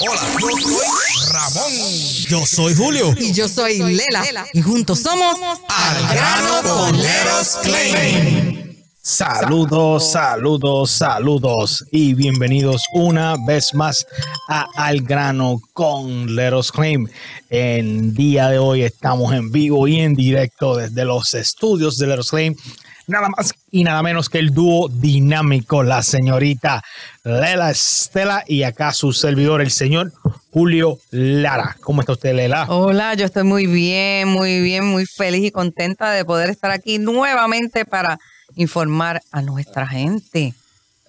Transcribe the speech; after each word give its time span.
Hola, 0.00 0.20
yo 0.40 0.48
soy 0.50 1.32
Ramón. 1.32 1.72
Yo 2.28 2.46
soy 2.46 2.74
Julio. 2.74 3.14
Y 3.16 3.32
yo 3.32 3.46
soy 3.46 3.78
Lela. 3.78 4.44
Y 4.52 4.60
juntos 4.60 4.98
somos 4.98 5.36
Al 5.68 6.14
grano 6.14 6.62
con 6.62 7.00
Leros 7.00 7.58
Claim. 7.62 8.76
Saludos, 9.00 10.10
saludos, 10.10 10.90
saludos 10.90 11.84
y 11.92 12.14
bienvenidos 12.14 12.82
una 12.92 13.36
vez 13.46 13.72
más 13.72 14.04
a 14.48 14.66
Al 14.74 15.02
grano 15.02 15.60
con 15.74 16.34
Leros 16.34 16.72
Claim. 16.72 17.06
En 17.50 18.14
día 18.14 18.48
de 18.48 18.58
hoy 18.58 18.82
estamos 18.82 19.32
en 19.32 19.52
vivo 19.52 19.86
y 19.86 20.00
en 20.00 20.14
directo 20.14 20.74
desde 20.74 21.04
los 21.04 21.34
estudios 21.34 21.98
de 21.98 22.08
Leros 22.08 22.30
Claim. 22.30 22.56
Nada 23.06 23.28
más 23.36 23.52
y 23.70 23.84
nada 23.84 24.02
menos 24.02 24.30
que 24.30 24.38
el 24.38 24.50
dúo 24.50 24.88
dinámico, 24.88 25.82
la 25.82 26.02
señorita 26.02 26.82
Lela 27.22 27.70
Estela 27.70 28.44
y 28.46 28.62
acá 28.62 28.92
su 28.92 29.12
servidor, 29.12 29.60
el 29.60 29.70
señor 29.70 30.12
Julio 30.50 30.98
Lara. 31.10 31.76
¿Cómo 31.82 32.00
está 32.00 32.12
usted, 32.12 32.34
Lela? 32.34 32.66
Hola, 32.68 33.14
yo 33.14 33.26
estoy 33.26 33.44
muy 33.44 33.66
bien, 33.66 34.28
muy 34.28 34.62
bien, 34.62 34.86
muy 34.86 35.04
feliz 35.04 35.44
y 35.44 35.50
contenta 35.50 36.12
de 36.12 36.24
poder 36.24 36.48
estar 36.48 36.70
aquí 36.70 36.98
nuevamente 36.98 37.84
para 37.84 38.18
informar 38.56 39.20
a 39.32 39.42
nuestra 39.42 39.86
gente. 39.86 40.54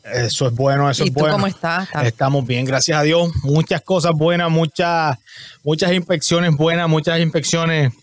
Eso 0.04 0.48
es 0.48 0.54
bueno, 0.54 0.90
eso 0.90 1.04
¿Y 1.04 1.08
es 1.08 1.14
tú 1.14 1.22
bueno. 1.22 1.36
cómo 1.36 1.48
estás? 1.48 1.88
Estamos 2.04 2.46
bien, 2.46 2.66
gracias 2.66 3.00
a 3.00 3.04
Dios. 3.04 3.32
Muchas 3.44 3.82
cosas 3.82 4.12
buenas, 4.14 4.52
muchas, 4.52 5.18
muchas 5.64 5.94
inspecciones 5.94 6.56
buenas, 6.56 6.90
muchas 6.90 7.20
inspecciones 7.20 7.94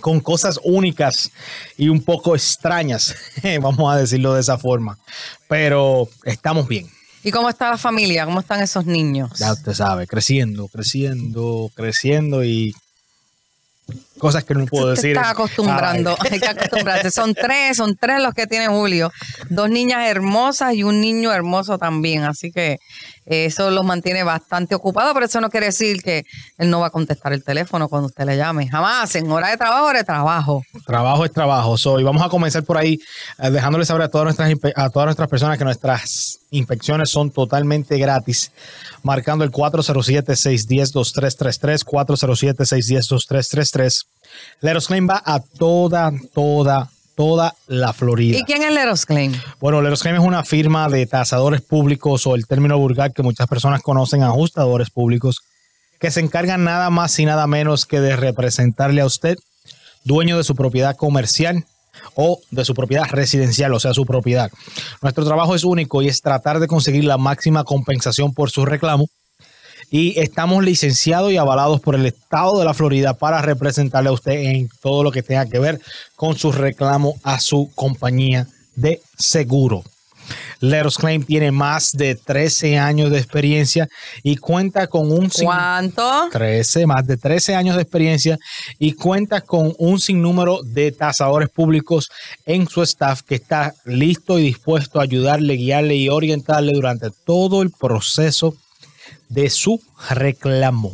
con 0.00 0.20
cosas 0.20 0.58
únicas 0.64 1.30
y 1.76 1.88
un 1.88 2.02
poco 2.02 2.34
extrañas, 2.34 3.14
vamos 3.60 3.92
a 3.92 3.98
decirlo 3.98 4.34
de 4.34 4.40
esa 4.40 4.58
forma. 4.58 4.98
Pero 5.48 6.08
estamos 6.24 6.66
bien. 6.68 6.88
¿Y 7.22 7.30
cómo 7.30 7.50
está 7.50 7.70
la 7.70 7.78
familia? 7.78 8.24
¿Cómo 8.24 8.40
están 8.40 8.62
esos 8.62 8.86
niños? 8.86 9.38
Ya 9.38 9.52
usted 9.52 9.74
sabe, 9.74 10.06
creciendo, 10.06 10.68
creciendo, 10.68 11.70
creciendo 11.74 12.42
y 12.44 12.74
cosas 14.18 14.44
que 14.44 14.54
no 14.54 14.66
puedo 14.66 14.90
decir. 14.90 15.16
estás 15.16 15.32
acostumbrando, 15.32 16.16
Ay, 16.20 16.32
hay 16.32 16.40
que 16.40 16.48
acostumbrarse. 16.48 17.10
Son 17.10 17.34
tres, 17.34 17.76
son 17.76 17.96
tres 17.96 18.22
los 18.22 18.34
que 18.34 18.46
tiene 18.46 18.68
Julio. 18.68 19.10
Dos 19.48 19.68
niñas 19.70 20.08
hermosas 20.08 20.74
y 20.74 20.82
un 20.82 21.00
niño 21.00 21.32
hermoso 21.32 21.78
también. 21.78 22.24
Así 22.24 22.52
que 22.52 22.78
eso 23.26 23.70
los 23.70 23.84
mantiene 23.84 24.22
bastante 24.22 24.74
ocupados, 24.74 25.14
pero 25.14 25.26
eso 25.26 25.40
no 25.40 25.50
quiere 25.50 25.66
decir 25.66 26.02
que 26.02 26.24
él 26.58 26.70
no 26.70 26.80
va 26.80 26.88
a 26.88 26.90
contestar 26.90 27.32
el 27.32 27.44
teléfono 27.44 27.88
cuando 27.88 28.08
usted 28.08 28.24
le 28.24 28.36
llame. 28.36 28.68
Jamás, 28.68 29.14
en 29.14 29.30
hora 29.30 29.48
de 29.48 29.56
trabajo, 29.56 29.86
hora 29.86 29.98
de 30.00 30.04
trabajo. 30.04 30.62
Trabajo 30.86 31.24
es 31.24 31.32
trabajo. 31.32 31.76
So, 31.76 32.00
y 32.00 32.02
vamos 32.02 32.22
a 32.22 32.28
comenzar 32.28 32.64
por 32.64 32.76
ahí, 32.76 32.98
eh, 33.38 33.50
dejándoles 33.50 33.88
saber 33.88 34.02
a 34.02 34.08
todas 34.08 34.24
nuestras 34.24 34.52
a 34.76 34.90
todas 34.90 35.06
nuestras 35.06 35.28
personas 35.28 35.58
que 35.58 35.64
nuestras 35.64 36.40
inspecciones 36.50 37.10
son 37.10 37.30
totalmente 37.30 37.98
gratis, 37.98 38.50
marcando 39.02 39.44
el 39.44 39.52
407-610-2333, 39.52 41.84
407-610-2333. 41.84 44.06
Leros 44.60 44.86
Claim 44.86 45.08
va 45.08 45.22
a 45.24 45.40
toda, 45.40 46.12
toda, 46.34 46.90
toda 47.16 47.54
la 47.66 47.92
Florida. 47.92 48.38
¿Y 48.38 48.44
quién 48.44 48.62
es 48.62 48.72
Leros 48.72 49.04
Claim? 49.06 49.32
Bueno, 49.60 49.82
Leros 49.82 50.02
Claim 50.02 50.16
es 50.16 50.22
una 50.22 50.44
firma 50.44 50.88
de 50.88 51.06
tasadores 51.06 51.60
públicos 51.60 52.26
o 52.26 52.34
el 52.34 52.46
término 52.46 52.78
vulgar 52.78 53.12
que 53.12 53.22
muchas 53.22 53.46
personas 53.46 53.82
conocen, 53.82 54.22
ajustadores 54.22 54.88
públicos, 54.90 55.42
que 55.98 56.10
se 56.10 56.20
encargan 56.20 56.64
nada 56.64 56.88
más 56.90 57.18
y 57.18 57.26
nada 57.26 57.46
menos 57.46 57.86
que 57.86 58.00
de 58.00 58.16
representarle 58.16 59.02
a 59.02 59.06
usted, 59.06 59.36
dueño 60.04 60.36
de 60.36 60.44
su 60.44 60.54
propiedad 60.56 60.96
comercial 60.96 61.64
o 62.14 62.40
de 62.50 62.64
su 62.64 62.74
propiedad 62.74 63.04
residencial, 63.10 63.72
o 63.74 63.80
sea, 63.80 63.94
su 63.94 64.06
propiedad. 64.06 64.50
Nuestro 65.02 65.24
trabajo 65.24 65.54
es 65.54 65.64
único 65.64 66.02
y 66.02 66.08
es 66.08 66.20
tratar 66.20 66.60
de 66.60 66.66
conseguir 66.66 67.04
la 67.04 67.18
máxima 67.18 67.64
compensación 67.64 68.34
por 68.34 68.50
su 68.50 68.64
reclamo. 68.64 69.08
Y 69.92 70.20
estamos 70.20 70.62
licenciados 70.62 71.32
y 71.32 71.36
avalados 71.36 71.80
por 71.80 71.96
el 71.96 72.06
estado 72.06 72.58
de 72.60 72.64
la 72.64 72.74
Florida 72.74 73.14
para 73.14 73.42
representarle 73.42 74.10
a 74.10 74.12
usted 74.12 74.32
en 74.32 74.68
todo 74.80 75.02
lo 75.02 75.10
que 75.10 75.22
tenga 75.22 75.46
que 75.46 75.58
ver 75.58 75.80
con 76.14 76.36
su 76.36 76.52
reclamo 76.52 77.16
a 77.24 77.40
su 77.40 77.70
compañía 77.74 78.46
de 78.76 79.00
seguro. 79.18 79.82
Leros 80.60 80.98
Claim 80.98 81.24
tiene 81.24 81.50
más 81.50 81.92
de 81.92 82.14
13 82.14 82.78
años 82.78 83.10
de 83.10 83.18
experiencia 83.18 83.88
y 84.22 84.36
cuenta 84.36 84.86
con 84.86 85.10
un 85.10 85.28
¿Cuánto? 85.28 86.28
13, 86.32 86.86
más 86.86 87.06
de 87.06 87.16
13 87.16 87.54
años 87.54 87.76
de 87.76 87.82
experiencia 87.82 88.38
y 88.78 88.92
cuenta 88.92 89.40
con 89.40 89.74
un 89.78 90.00
sinnúmero 90.00 90.62
de 90.62 90.92
tasadores 90.92 91.48
públicos 91.48 92.10
en 92.46 92.68
su 92.68 92.82
staff 92.82 93.22
que 93.22 93.36
está 93.36 93.74
listo 93.84 94.38
y 94.38 94.42
dispuesto 94.42 95.00
a 95.00 95.04
ayudarle, 95.04 95.54
guiarle 95.54 95.96
y 95.96 96.08
orientarle 96.08 96.72
durante 96.72 97.10
todo 97.24 97.62
el 97.62 97.70
proceso 97.70 98.54
de 99.28 99.50
su 99.50 99.80
reclamo. 100.10 100.92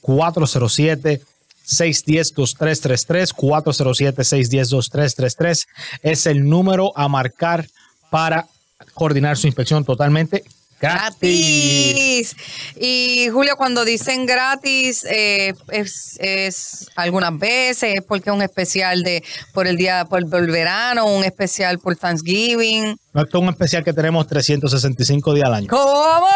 407 0.00 1.22
610-2333, 1.66 3.34
407-610-2333 3.34 5.66
es 6.02 6.26
el 6.26 6.46
número 6.48 6.92
a 6.94 7.08
marcar 7.08 7.66
para 8.10 8.46
coordinar 8.94 9.36
su 9.36 9.46
inspección 9.46 9.84
totalmente 9.84 10.44
gratis. 10.80 12.36
Y 12.76 13.28
Julio, 13.30 13.56
cuando 13.56 13.84
dicen 13.84 14.26
gratis, 14.26 15.04
eh, 15.04 15.54
es, 15.70 16.18
es 16.20 16.90
algunas 16.96 17.38
veces, 17.38 17.94
es 17.96 18.02
porque 18.02 18.30
es 18.30 18.36
un 18.36 18.42
especial 18.42 19.02
de 19.02 19.22
por 19.52 19.66
el 19.66 19.76
día, 19.76 20.04
por, 20.04 20.28
por 20.28 20.40
el 20.40 20.50
verano, 20.50 21.06
un 21.06 21.24
especial 21.24 21.78
por 21.78 21.96
Thanksgiving. 21.96 22.96
No, 23.12 23.22
esto 23.22 23.38
es 23.38 23.42
un 23.42 23.50
especial 23.50 23.84
que 23.84 23.92
tenemos 23.92 24.26
365 24.26 25.34
días 25.34 25.46
al 25.46 25.54
año. 25.54 25.68
¿Cómo? 25.68 26.26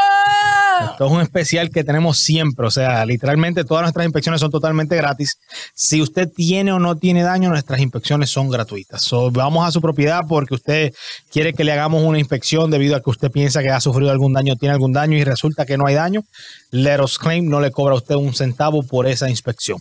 Esto 0.85 1.07
es 1.07 1.13
un 1.13 1.21
especial 1.21 1.71
que 1.71 1.85
tenemos 1.85 2.19
siempre, 2.19 2.67
o 2.67 2.71
sea, 2.71 3.05
literalmente 3.05 3.65
todas 3.65 3.83
nuestras 3.83 4.07
inspecciones 4.07 4.41
son 4.41 4.51
totalmente 4.51 4.97
gratis. 4.97 5.39
Si 5.75 6.01
usted 6.03 6.29
tiene 6.29 6.73
o 6.73 6.79
no 6.79 6.97
tiene 6.97 7.23
daño, 7.23 7.49
nuestras 7.49 7.81
inspecciones 7.81 8.31
son 8.31 8.49
gratuitas. 8.49 9.03
So, 9.03 9.31
vamos 9.31 9.67
a 9.67 9.73
su 9.73 9.81
propiedad 9.81 10.23
porque 10.29 10.55
usted 10.55 10.93
quiere 11.31 11.53
que 11.53 11.65
le 11.65 11.73
hagamos 11.73 12.03
una 12.03 12.19
inspección 12.19 12.71
debido 12.71 12.97
a 12.97 13.03
que 13.03 13.11
usted 13.11 13.31
piensa 13.31 13.63
que 13.63 13.71
ha 13.71 13.81
sufrido 13.81 14.11
algún 14.11 14.33
daño, 14.33 14.57
tiene 14.57 14.73
algún 14.73 14.93
daño 14.93 15.17
y 15.17 15.25
resulta 15.25 15.67
que 15.67 15.77
no 15.77 15.87
hay 15.87 15.95
daño. 15.95 16.23
Let 16.71 17.01
Us 17.01 17.19
Claim 17.19 17.49
no 17.49 17.61
le 17.61 17.71
cobra 17.71 17.95
a 17.95 17.99
usted 17.99 18.15
un 18.15 18.35
centavo 18.35 18.83
por 18.83 19.07
esa 19.07 19.29
inspección. 19.29 19.79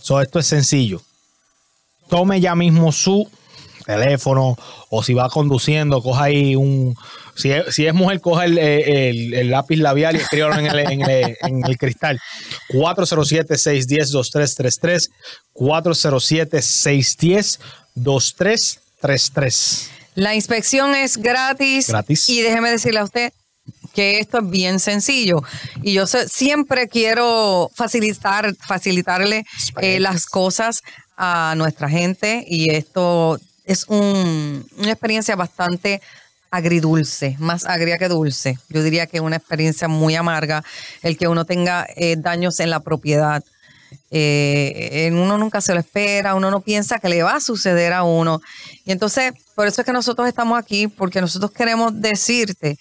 So, 0.00 0.20
esto 0.20 0.38
es 0.38 0.46
sencillo. 0.46 1.00
Tome 2.08 2.40
ya 2.40 2.54
mismo 2.54 2.92
su 2.92 3.28
teléfono 3.84 4.56
o 4.90 5.02
si 5.02 5.12
va 5.14 5.28
conduciendo, 5.28 6.00
coja 6.02 6.24
ahí 6.24 6.54
un... 6.56 6.94
Si 7.36 7.50
es, 7.50 7.74
si 7.74 7.84
es 7.86 7.92
mujer, 7.94 8.20
coja 8.20 8.44
el, 8.44 8.58
el- 8.58 9.34
el 9.34 9.50
lápiz 9.50 9.76
labial 9.78 10.14
y 10.14 10.18
escríbalo 10.20 10.56
en 10.60 10.66
el, 10.66 10.78
en 10.78 11.00
el- 11.02 11.36
en 11.42 11.64
el 11.66 11.76
cristal. 11.78 12.20
407-610-2333. 12.70 15.10
407-610-2333. 19.02 19.88
La 20.14 20.34
inspección 20.34 20.94
es 20.94 21.16
gratis. 21.16 21.88
Gratis. 21.88 22.28
Y 22.28 22.42
déjeme 22.42 22.70
decirle 22.70 23.00
a 23.00 23.04
usted 23.04 23.32
que 23.94 24.18
esto 24.20 24.38
es 24.38 24.50
bien 24.50 24.78
sencillo. 24.80 25.42
Y 25.82 25.92
yo 25.94 26.06
sé- 26.06 26.28
siempre 26.28 26.88
quiero 26.88 27.70
facilitar, 27.74 28.54
facilitarle 28.56 29.44
eh, 29.80 30.00
las 30.00 30.26
cosas 30.26 30.82
a 31.16 31.54
nuestra 31.56 31.88
gente. 31.88 32.44
Y 32.46 32.70
esto 32.70 33.38
es 33.64 33.84
un- 33.88 34.66
una 34.78 34.92
experiencia 34.92 35.34
bastante 35.36 36.00
agridulce, 36.50 37.36
más 37.40 37.64
agria 37.66 37.98
que 37.98 38.08
dulce. 38.08 38.58
Yo 38.68 38.82
diría 38.82 39.06
que 39.06 39.16
es 39.16 39.22
una 39.22 39.36
experiencia 39.36 39.88
muy 39.88 40.14
amarga 40.14 40.62
el 41.02 41.16
que 41.16 41.26
uno 41.28 41.44
tenga 41.44 41.86
eh, 41.96 42.14
daños 42.16 42.60
en 42.60 42.70
la 42.70 42.80
propiedad. 42.80 43.42
Eh, 44.10 45.10
uno 45.12 45.36
nunca 45.38 45.60
se 45.60 45.74
lo 45.74 45.80
espera, 45.80 46.34
uno 46.36 46.50
no 46.50 46.60
piensa 46.60 46.98
que 47.00 47.08
le 47.08 47.22
va 47.24 47.36
a 47.36 47.40
suceder 47.40 47.92
a 47.92 48.04
uno. 48.04 48.40
Y 48.84 48.92
entonces, 48.92 49.32
por 49.54 49.66
eso 49.66 49.80
es 49.80 49.84
que 49.86 49.92
nosotros 49.92 50.28
estamos 50.28 50.56
aquí, 50.58 50.86
porque 50.88 51.20
nosotros 51.20 51.50
queremos 51.50 52.00
decirte 52.00 52.78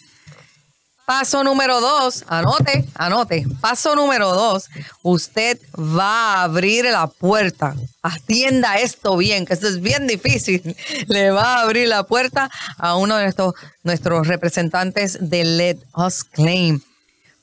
Paso 1.12 1.44
número 1.44 1.82
dos, 1.82 2.24
anote, 2.30 2.86
anote. 2.96 3.46
Paso 3.60 3.98
número 3.98 4.34
dos, 4.34 4.70
usted 5.04 5.60
va 5.78 6.36
a 6.36 6.44
abrir 6.44 6.86
la 6.86 7.08
puerta. 7.08 7.76
Atienda 8.02 8.80
esto 8.80 9.18
bien, 9.18 9.46
que 9.46 9.54
esto 9.54 9.68
es 9.68 9.82
bien 9.82 10.08
difícil. 10.08 10.74
Le 11.08 11.32
va 11.32 11.56
a 11.56 11.62
abrir 11.64 11.90
la 11.90 12.04
puerta 12.04 12.50
a 12.78 12.96
uno 12.96 13.18
de 13.18 13.24
nuestros, 13.24 13.56
nuestros 13.84 14.26
representantes 14.26 15.18
de 15.20 15.44
Let 15.44 15.80
Us 15.98 16.24
Claim. 16.24 16.80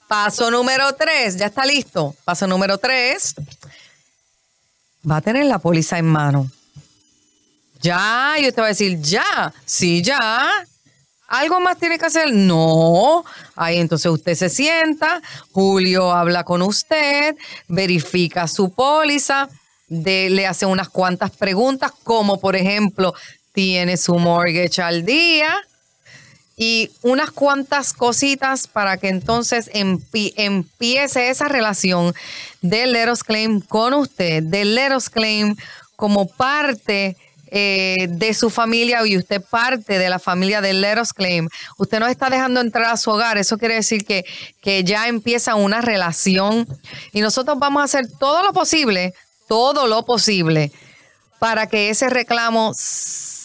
Paso 0.09 0.51
número 0.51 0.95
tres, 0.95 1.37
ya 1.37 1.47
está 1.47 1.67
listo. 1.67 2.17
Paso 2.25 2.47
número 2.47 2.79
tres, 2.79 3.35
va 5.09 5.17
a 5.17 5.21
tener 5.21 5.47
la 5.47 5.59
póliza 5.59 5.99
en 5.99 6.07
mano. 6.07 6.51
Ya, 7.81 8.35
y 8.39 8.49
usted 8.49 8.63
va 8.63 8.67
a 8.67 8.69
decir, 8.69 9.01
ya, 9.01 9.53
sí, 9.65 10.03
ya. 10.03 10.49
¿Algo 11.29 11.61
más 11.61 11.77
tiene 11.79 11.99
que 11.99 12.07
hacer? 12.07 12.33
No. 12.33 13.25
Ahí 13.55 13.79
entonces 13.79 14.11
usted 14.11 14.35
se 14.35 14.49
sienta, 14.49 15.21
Julio 15.53 16.11
habla 16.13 16.43
con 16.45 16.63
usted, 16.63 17.37
verifica 17.69 18.49
su 18.49 18.71
póliza, 18.73 19.49
le 19.89 20.47
hace 20.47 20.67
unas 20.67 20.89
cuantas 20.89 21.31
preguntas, 21.33 21.93
como 22.03 22.41
por 22.41 22.57
ejemplo, 22.57 23.15
¿tiene 23.53 23.97
su 23.97 24.19
mortgage 24.19 24.81
al 24.81 25.05
día? 25.05 25.55
Y 26.61 26.91
unas 27.03 27.31
cuantas 27.31 27.93
cositas 27.93 28.67
para 28.67 28.97
que 28.97 29.09
entonces 29.09 29.71
empi- 29.73 30.35
empiece 30.37 31.31
esa 31.31 31.47
relación 31.47 32.13
del 32.61 32.93
Let 32.93 33.13
Us 33.13 33.23
Claim 33.23 33.61
con 33.61 33.95
usted, 33.95 34.43
del 34.43 34.75
Let 34.75 34.97
Us 34.97 35.09
Claim 35.09 35.55
como 35.95 36.27
parte 36.27 37.17
eh, 37.51 38.09
de 38.11 38.35
su 38.35 38.51
familia 38.51 39.07
y 39.07 39.17
usted 39.17 39.41
parte 39.41 39.99
de 39.99 40.11
la 40.11 40.19
familia 40.19 40.61
del 40.61 40.81
Let 40.81 41.01
Us 41.01 41.13
Claim. 41.13 41.49
Usted 41.79 42.01
nos 42.01 42.11
está 42.11 42.29
dejando 42.29 42.61
entrar 42.61 42.87
a 42.93 42.97
su 42.97 43.11
hogar. 43.11 43.39
Eso 43.39 43.57
quiere 43.57 43.77
decir 43.77 44.05
que, 44.05 44.25
que 44.61 44.83
ya 44.85 45.09
empieza 45.09 45.55
una 45.55 45.81
relación 45.81 46.67
y 47.13 47.21
nosotros 47.21 47.59
vamos 47.59 47.83
a 47.83 47.85
hacer 47.85 48.09
todo 48.19 48.43
lo 48.43 48.53
posible, 48.53 49.15
todo 49.47 49.87
lo 49.87 50.05
posible 50.05 50.73
para 51.39 51.69
que 51.69 51.89
ese 51.89 52.11
reclamo 52.11 52.73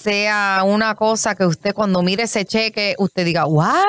sea 0.03 0.61
una 0.65 0.95
cosa 0.95 1.35
que 1.35 1.45
usted 1.45 1.73
cuando 1.73 2.01
mire 2.01 2.23
ese 2.23 2.45
cheque, 2.45 2.95
usted 2.97 3.25
diga, 3.25 3.45
¿what? 3.45 3.85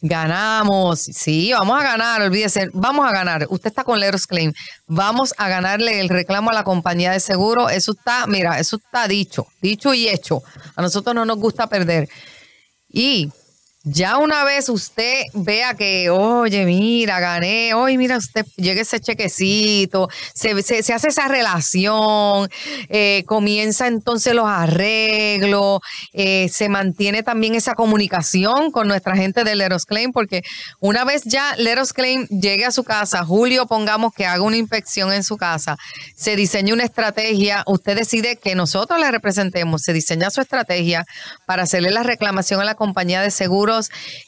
Ganamos. 0.00 1.00
Sí, 1.00 1.52
vamos 1.52 1.80
a 1.80 1.84
ganar, 1.84 2.22
olvídese, 2.22 2.70
vamos 2.72 3.06
a 3.06 3.12
ganar. 3.12 3.46
Usted 3.50 3.68
está 3.68 3.84
con 3.84 4.00
Leros 4.00 4.26
Claim. 4.26 4.52
Vamos 4.86 5.34
a 5.36 5.48
ganarle 5.48 6.00
el 6.00 6.08
reclamo 6.08 6.50
a 6.50 6.54
la 6.54 6.64
compañía 6.64 7.12
de 7.12 7.20
seguro. 7.20 7.68
Eso 7.68 7.92
está, 7.92 8.26
mira, 8.26 8.58
eso 8.58 8.76
está 8.76 9.06
dicho, 9.06 9.46
dicho 9.60 9.92
y 9.92 10.08
hecho. 10.08 10.42
A 10.76 10.82
nosotros 10.82 11.14
no 11.14 11.24
nos 11.24 11.36
gusta 11.38 11.66
perder. 11.66 12.08
Y 12.88 13.30
ya 13.84 14.18
una 14.18 14.44
vez 14.44 14.68
usted 14.68 15.22
vea 15.32 15.72
que, 15.74 16.10
oye, 16.10 16.64
mira, 16.66 17.20
gané, 17.20 17.72
oye, 17.74 17.96
mira, 17.96 18.16
usted 18.18 18.44
llega 18.56 18.82
ese 18.82 19.00
chequecito, 19.00 20.08
se, 20.34 20.60
se- 20.62 20.92
hace 20.92 21.08
esa 21.08 21.28
relación, 21.28 22.50
eh, 22.88 23.22
comienza 23.26 23.86
entonces 23.86 24.34
los 24.34 24.46
arreglos, 24.46 25.80
eh, 26.12 26.48
se 26.52 26.68
mantiene 26.68 27.22
también 27.22 27.54
esa 27.54 27.74
comunicación 27.74 28.72
con 28.72 28.88
nuestra 28.88 29.16
gente 29.16 29.44
de 29.44 29.54
Leros 29.54 29.86
Claim, 29.86 30.12
porque 30.12 30.42
una 30.80 31.04
vez 31.04 31.22
ya 31.24 31.54
Leros 31.56 31.92
Claim 31.92 32.26
llegue 32.28 32.66
a 32.66 32.72
su 32.72 32.84
casa, 32.84 33.24
Julio, 33.24 33.66
pongamos 33.66 34.12
que 34.12 34.26
haga 34.26 34.42
una 34.42 34.56
inspección 34.56 35.12
en 35.12 35.22
su 35.22 35.36
casa, 35.36 35.76
se 36.16 36.36
diseña 36.36 36.74
una 36.74 36.84
estrategia, 36.84 37.62
usted 37.66 37.96
decide 37.96 38.36
que 38.36 38.54
nosotros 38.54 38.98
le 39.00 39.10
representemos, 39.10 39.82
se 39.82 39.92
diseña 39.92 40.30
su 40.30 40.40
estrategia 40.40 41.06
para 41.46 41.62
hacerle 41.62 41.90
la 41.90 42.02
reclamación 42.02 42.60
a 42.60 42.64
la 42.64 42.74
compañía 42.74 43.22
de 43.22 43.30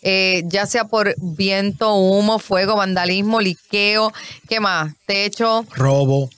eh, 0.03 0.43
ya 0.47 0.67
sea 0.67 0.85
por 0.85 1.15
viento, 1.19 1.95
humo, 1.95 2.39
fuego, 2.39 2.77
vandalismo, 2.77 3.41
liqueo, 3.41 4.13
¿qué 4.49 4.61
más? 4.61 4.93
Techo, 5.07 5.65
robo, 5.75 6.31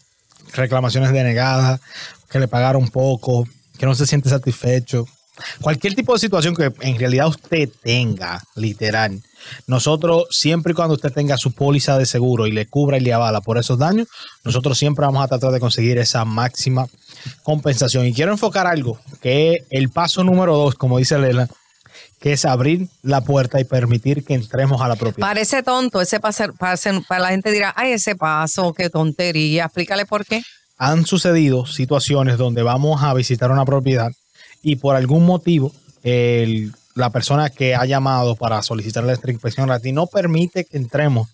reclamaciones 0.54 1.12
denegadas, 1.12 1.80
que 2.30 2.38
le 2.38 2.48
pagaron 2.48 2.88
poco, 2.88 3.46
que 3.78 3.86
no 3.86 3.94
se 3.94 4.06
siente 4.06 4.28
satisfecho. 4.28 5.06
Cualquier 5.60 5.94
tipo 5.94 6.12
de 6.12 6.18
situación 6.18 6.54
que 6.54 6.72
en 6.80 6.98
realidad 6.98 7.28
usted 7.28 7.68
tenga, 7.82 8.42
literal. 8.54 9.22
Nosotros, 9.66 10.26
siempre 10.30 10.72
y 10.72 10.74
cuando 10.74 10.94
usted 10.94 11.12
tenga 11.12 11.36
su 11.36 11.52
póliza 11.52 11.98
de 11.98 12.06
seguro 12.06 12.46
y 12.46 12.52
le 12.52 12.66
cubra 12.66 12.98
y 12.98 13.00
le 13.00 13.12
avala 13.12 13.40
por 13.40 13.58
esos 13.58 13.78
daños, 13.78 14.08
nosotros 14.44 14.78
siempre 14.78 15.06
vamos 15.06 15.24
a 15.24 15.28
tratar 15.28 15.50
de 15.52 15.60
conseguir 15.60 15.98
esa 15.98 16.24
máxima 16.24 16.86
compensación. 17.42 18.06
Y 18.06 18.12
quiero 18.12 18.32
enfocar 18.32 18.66
algo, 18.66 19.00
que 19.20 19.64
el 19.70 19.88
paso 19.88 20.22
número 20.22 20.56
dos, 20.56 20.74
como 20.74 20.98
dice 20.98 21.18
Lela, 21.18 21.48
que 22.22 22.32
es 22.34 22.44
abrir 22.44 22.86
la 23.02 23.20
puerta 23.22 23.60
y 23.60 23.64
permitir 23.64 24.24
que 24.24 24.34
entremos 24.34 24.80
a 24.80 24.86
la 24.86 24.94
propiedad. 24.94 25.28
Parece 25.28 25.62
tonto, 25.64 26.00
ese 26.00 26.20
paso, 26.20 26.44
para 27.08 27.20
la 27.20 27.28
gente 27.30 27.50
dirá, 27.50 27.74
ay, 27.76 27.92
ese 27.92 28.14
paso, 28.14 28.72
qué 28.72 28.88
tontería. 28.88 29.64
Explícale 29.64 30.06
por 30.06 30.24
qué. 30.24 30.40
han 30.78 31.04
sucedido 31.06 31.64
situaciones 31.66 32.38
donde 32.38 32.62
vamos 32.64 33.02
a 33.04 33.14
visitar 33.14 33.50
una 33.52 33.64
propiedad 33.64 34.10
y 34.62 34.76
por 34.76 34.96
algún 34.96 35.24
motivo 35.26 35.70
el- 36.02 36.72
la 36.96 37.10
persona 37.10 37.50
que 37.50 37.74
ha 37.76 37.84
llamado 37.84 38.34
para 38.34 38.60
solicitar 38.62 39.04
la 39.04 39.12
inspección 39.12 39.66
gratis 39.68 39.92
no 39.92 40.06
permite 40.08 40.64
que 40.64 40.76
entremos 40.78 41.28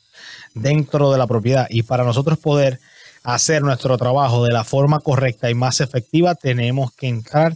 dentro 0.55 1.11
de 1.13 1.19
la 1.19 1.27
propiedad 1.27 1.67
y 1.71 1.83
para 1.83 2.05
nosotros 2.05 2.39
poder 2.39 2.79
hacer 3.23 3.63
nuestro 3.63 3.97
trabajo 3.97 4.45
de 4.45 4.53
la 4.53 4.65
forma 4.65 5.01
correcta 5.01 5.49
y 5.51 5.55
más 5.55 5.81
efectiva 5.81 6.35
tenemos 6.35 6.93
que 6.93 7.09
entrar 7.09 7.55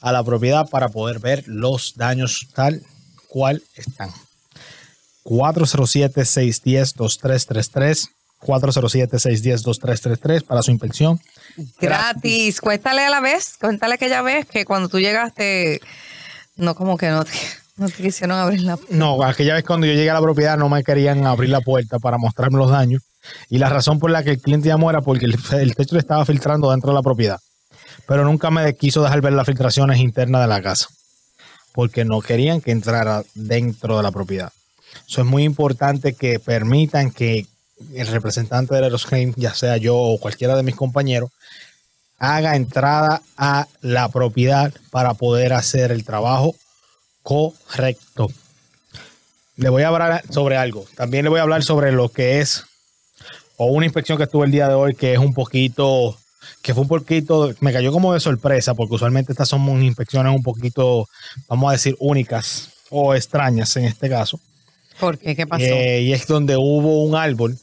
a 0.00 0.12
la 0.12 0.24
propiedad 0.24 0.68
para 0.68 0.88
poder 0.88 1.18
ver 1.18 1.44
los 1.46 1.94
daños 1.96 2.48
tal 2.54 2.82
cual 3.28 3.62
están. 3.76 4.10
407-610-2333 5.24 8.08
407-610-2333 8.40 10.44
para 10.44 10.62
su 10.62 10.70
inspección. 10.70 11.20
Gratis. 11.80 12.60
Cuéntale 12.60 13.04
a 13.04 13.10
la 13.10 13.20
vez, 13.20 13.56
cuéntale 13.58 13.94
aquella 13.94 14.22
vez 14.22 14.46
que 14.46 14.64
cuando 14.64 14.88
tú 14.88 15.00
llegaste, 15.00 15.80
no 16.56 16.74
como 16.74 16.96
que 16.96 17.08
no 17.08 17.24
te, 17.24 17.32
no 17.76 17.88
te 17.88 18.02
quisieron 18.02 18.38
abrir 18.38 18.62
la 18.62 18.78
No, 18.90 19.22
aquella 19.22 19.54
vez 19.54 19.64
cuando 19.64 19.86
yo 19.86 19.92
llegué 19.92 20.10
a 20.10 20.14
la 20.14 20.22
propiedad 20.22 20.56
no 20.56 20.68
me 20.68 20.84
querían 20.84 21.26
abrir 21.26 21.50
la 21.50 21.60
puerta 21.60 21.98
para 21.98 22.18
mostrarme 22.18 22.58
los 22.58 22.70
daños. 22.70 23.02
Y 23.50 23.58
la 23.58 23.68
razón 23.68 23.98
por 23.98 24.10
la 24.10 24.22
que 24.22 24.30
el 24.30 24.40
cliente 24.40 24.68
llamó 24.68 24.90
era 24.90 25.00
porque 25.00 25.26
el, 25.26 25.36
el 25.52 25.74
techo 25.74 25.96
le 25.96 26.00
estaba 26.00 26.24
filtrando 26.24 26.70
dentro 26.70 26.90
de 26.90 26.94
la 26.94 27.02
propiedad. 27.02 27.40
Pero 28.08 28.24
nunca 28.24 28.50
me 28.50 28.74
quiso 28.74 29.02
dejar 29.02 29.20
ver 29.20 29.34
las 29.34 29.46
filtraciones 29.46 29.98
internas 29.98 30.40
de 30.40 30.48
la 30.48 30.62
casa. 30.62 30.88
Porque 31.74 32.06
no 32.06 32.22
querían 32.22 32.62
que 32.62 32.70
entrara 32.70 33.22
dentro 33.34 33.98
de 33.98 34.02
la 34.02 34.10
propiedad. 34.10 34.50
Eso 35.06 35.20
es 35.20 35.26
muy 35.26 35.44
importante 35.44 36.14
que 36.14 36.40
permitan 36.40 37.10
que 37.10 37.46
el 37.94 38.06
representante 38.06 38.74
de 38.74 38.84
Aeroscreen, 38.84 39.34
ya 39.36 39.52
sea 39.52 39.76
yo 39.76 39.94
o 39.94 40.18
cualquiera 40.18 40.56
de 40.56 40.62
mis 40.62 40.74
compañeros, 40.74 41.30
haga 42.18 42.56
entrada 42.56 43.20
a 43.36 43.68
la 43.82 44.08
propiedad 44.08 44.72
para 44.90 45.12
poder 45.12 45.52
hacer 45.52 45.92
el 45.92 46.02
trabajo 46.02 46.56
correcto. 47.22 48.28
Le 49.56 49.68
voy 49.68 49.82
a 49.82 49.88
hablar 49.88 50.22
sobre 50.30 50.56
algo. 50.56 50.86
También 50.96 51.24
le 51.24 51.28
voy 51.28 51.40
a 51.40 51.42
hablar 51.42 51.62
sobre 51.62 51.92
lo 51.92 52.08
que 52.08 52.40
es 52.40 52.64
o 53.58 53.66
una 53.66 53.84
inspección 53.84 54.16
que 54.16 54.24
estuve 54.24 54.46
el 54.46 54.52
día 54.52 54.66
de 54.66 54.74
hoy 54.74 54.94
que 54.94 55.12
es 55.12 55.18
un 55.18 55.34
poquito 55.34 56.16
que 56.62 56.74
fue 56.74 56.82
un 56.82 56.88
poquito, 56.88 57.54
me 57.60 57.72
cayó 57.72 57.92
como 57.92 58.12
de 58.12 58.20
sorpresa, 58.20 58.74
porque 58.74 58.94
usualmente 58.94 59.32
estas 59.32 59.48
son 59.48 59.82
inspecciones 59.82 60.34
un 60.34 60.42
poquito, 60.42 61.08
vamos 61.48 61.68
a 61.70 61.72
decir, 61.72 61.96
únicas 61.98 62.70
o 62.90 63.14
extrañas 63.14 63.76
en 63.76 63.84
este 63.84 64.08
caso. 64.08 64.40
¿Por 64.98 65.18
qué? 65.18 65.36
¿Qué 65.36 65.46
pasó? 65.46 65.64
Eh, 65.64 66.02
y 66.02 66.12
es 66.12 66.26
donde 66.26 66.56
hubo 66.56 67.04
un 67.04 67.14
árbol 67.14 67.58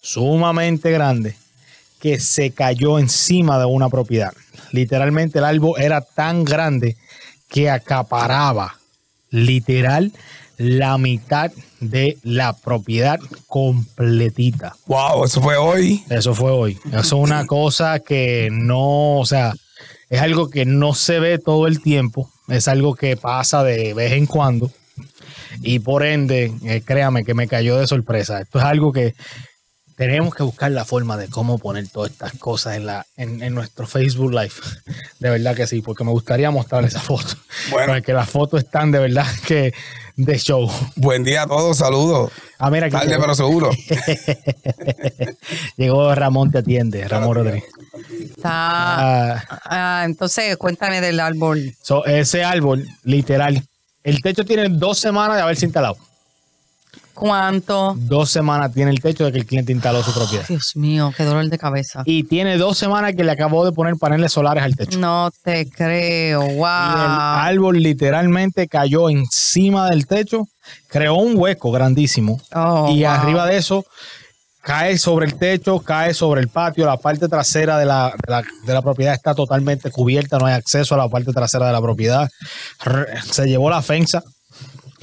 sumamente 0.00 0.90
grande 0.90 1.36
que 2.00 2.18
se 2.18 2.50
cayó 2.50 2.98
encima 2.98 3.58
de 3.58 3.64
una 3.64 3.88
propiedad. 3.88 4.32
Literalmente 4.72 5.38
el 5.38 5.44
árbol 5.44 5.80
era 5.80 6.00
tan 6.00 6.44
grande 6.44 6.96
que 7.48 7.70
acaparaba 7.70 8.78
literal 9.30 10.12
la 10.58 10.98
mitad 10.98 11.52
de 11.82 12.16
la 12.22 12.54
propiedad 12.54 13.18
completita. 13.48 14.74
Wow, 14.86 15.24
eso 15.24 15.42
fue 15.42 15.56
hoy. 15.56 16.02
Eso 16.08 16.34
fue 16.34 16.50
hoy. 16.50 16.78
Eso 16.86 17.00
es 17.00 17.12
una 17.12 17.46
cosa 17.46 17.98
que 17.98 18.48
no, 18.50 19.18
o 19.18 19.26
sea, 19.26 19.52
es 20.08 20.20
algo 20.20 20.48
que 20.48 20.64
no 20.64 20.94
se 20.94 21.18
ve 21.18 21.38
todo 21.38 21.66
el 21.66 21.82
tiempo. 21.82 22.30
Es 22.48 22.68
algo 22.68 22.94
que 22.94 23.16
pasa 23.16 23.64
de 23.64 23.94
vez 23.94 24.12
en 24.12 24.26
cuando. 24.26 24.70
Y 25.60 25.80
por 25.80 26.04
ende, 26.04 26.52
eh, 26.64 26.82
créame 26.84 27.24
que 27.24 27.34
me 27.34 27.48
cayó 27.48 27.76
de 27.76 27.86
sorpresa. 27.86 28.40
Esto 28.40 28.58
es 28.58 28.64
algo 28.64 28.92
que 28.92 29.14
tenemos 30.06 30.34
que 30.34 30.42
buscar 30.42 30.72
la 30.72 30.84
forma 30.84 31.16
de 31.16 31.28
cómo 31.28 31.58
poner 31.58 31.86
todas 31.88 32.10
estas 32.10 32.32
cosas 32.32 32.76
en, 32.76 32.86
la, 32.86 33.06
en, 33.16 33.40
en 33.40 33.54
nuestro 33.54 33.86
Facebook 33.86 34.32
Live. 34.32 34.50
De 35.20 35.30
verdad 35.30 35.54
que 35.54 35.68
sí, 35.68 35.80
porque 35.80 36.02
me 36.02 36.10
gustaría 36.10 36.50
mostrar 36.50 36.84
esa 36.84 36.98
foto. 36.98 37.34
Bueno. 37.70 37.92
Porque 37.92 38.12
las 38.12 38.28
fotos 38.28 38.64
están 38.64 38.90
de 38.90 38.98
verdad 38.98 39.26
que 39.46 39.72
de 40.16 40.38
show. 40.38 40.68
Buen 40.96 41.22
día 41.22 41.42
a 41.42 41.46
todos, 41.46 41.76
saludos. 41.78 42.32
Ah, 42.58 42.68
mira, 42.68 42.86
aquí 42.86 42.96
Tarde, 42.96 43.10
llegó, 43.10 43.22
pero 43.22 43.34
seguro. 43.36 43.70
llegó 45.76 46.12
Ramón 46.16 46.50
Te 46.50 46.58
Atiende, 46.58 47.06
Ramón 47.06 47.36
Rodríguez. 47.36 47.64
Está, 48.36 49.34
Ah, 49.34 49.44
ah, 49.64 50.02
entonces, 50.04 50.56
cuéntame 50.56 51.00
del 51.00 51.20
árbol. 51.20 51.76
So, 51.80 52.04
ese 52.06 52.42
árbol, 52.42 52.88
literal, 53.04 53.62
el 54.02 54.20
techo 54.20 54.44
tiene 54.44 54.68
dos 54.68 54.98
semanas 54.98 55.36
de 55.36 55.42
haberse 55.42 55.64
instalado. 55.64 55.96
¿Cuánto? 57.14 57.94
Dos 57.96 58.30
semanas 58.30 58.72
tiene 58.72 58.90
el 58.90 59.00
techo 59.00 59.24
de 59.24 59.32
que 59.32 59.38
el 59.38 59.46
cliente 59.46 59.72
instaló 59.72 60.02
su 60.02 60.12
propiedad. 60.12 60.44
Dios 60.48 60.76
mío, 60.76 61.12
qué 61.16 61.24
dolor 61.24 61.46
de 61.48 61.58
cabeza. 61.58 62.02
Y 62.06 62.24
tiene 62.24 62.56
dos 62.56 62.78
semanas 62.78 63.14
que 63.14 63.22
le 63.24 63.32
acabó 63.32 63.64
de 63.64 63.72
poner 63.72 63.94
paneles 63.96 64.32
solares 64.32 64.62
al 64.64 64.74
techo. 64.76 64.98
No 64.98 65.30
te 65.44 65.68
creo, 65.68 66.42
Y 66.46 66.50
el 66.50 66.56
wow. 66.56 66.66
árbol 66.66 67.82
literalmente 67.82 68.66
cayó 68.68 69.08
encima 69.10 69.88
del 69.90 70.06
techo, 70.06 70.46
creó 70.88 71.14
un 71.14 71.34
hueco 71.36 71.70
grandísimo. 71.70 72.40
Oh, 72.54 72.90
y 72.90 73.02
wow. 73.02 73.10
arriba 73.12 73.46
de 73.46 73.58
eso, 73.58 73.84
cae 74.62 74.96
sobre 74.96 75.26
el 75.26 75.34
techo, 75.34 75.80
cae 75.80 76.14
sobre 76.14 76.40
el 76.40 76.48
patio. 76.48 76.86
La 76.86 76.96
parte 76.96 77.28
trasera 77.28 77.78
de 77.78 77.84
la, 77.84 78.12
de 78.26 78.30
la- 78.32 78.42
de 78.66 78.72
la 78.72 78.80
propiedad 78.82 79.12
está 79.14 79.34
totalmente 79.34 79.90
cubierta, 79.90 80.38
no 80.38 80.46
hay 80.46 80.54
acceso 80.54 80.94
a 80.94 80.98
la 80.98 81.08
parte 81.08 81.32
trasera 81.32 81.66
de 81.66 81.72
la 81.72 81.80
propiedad. 81.80 82.28
Se 83.30 83.46
llevó 83.46 83.68
la 83.70 83.82
fensa, 83.82 84.22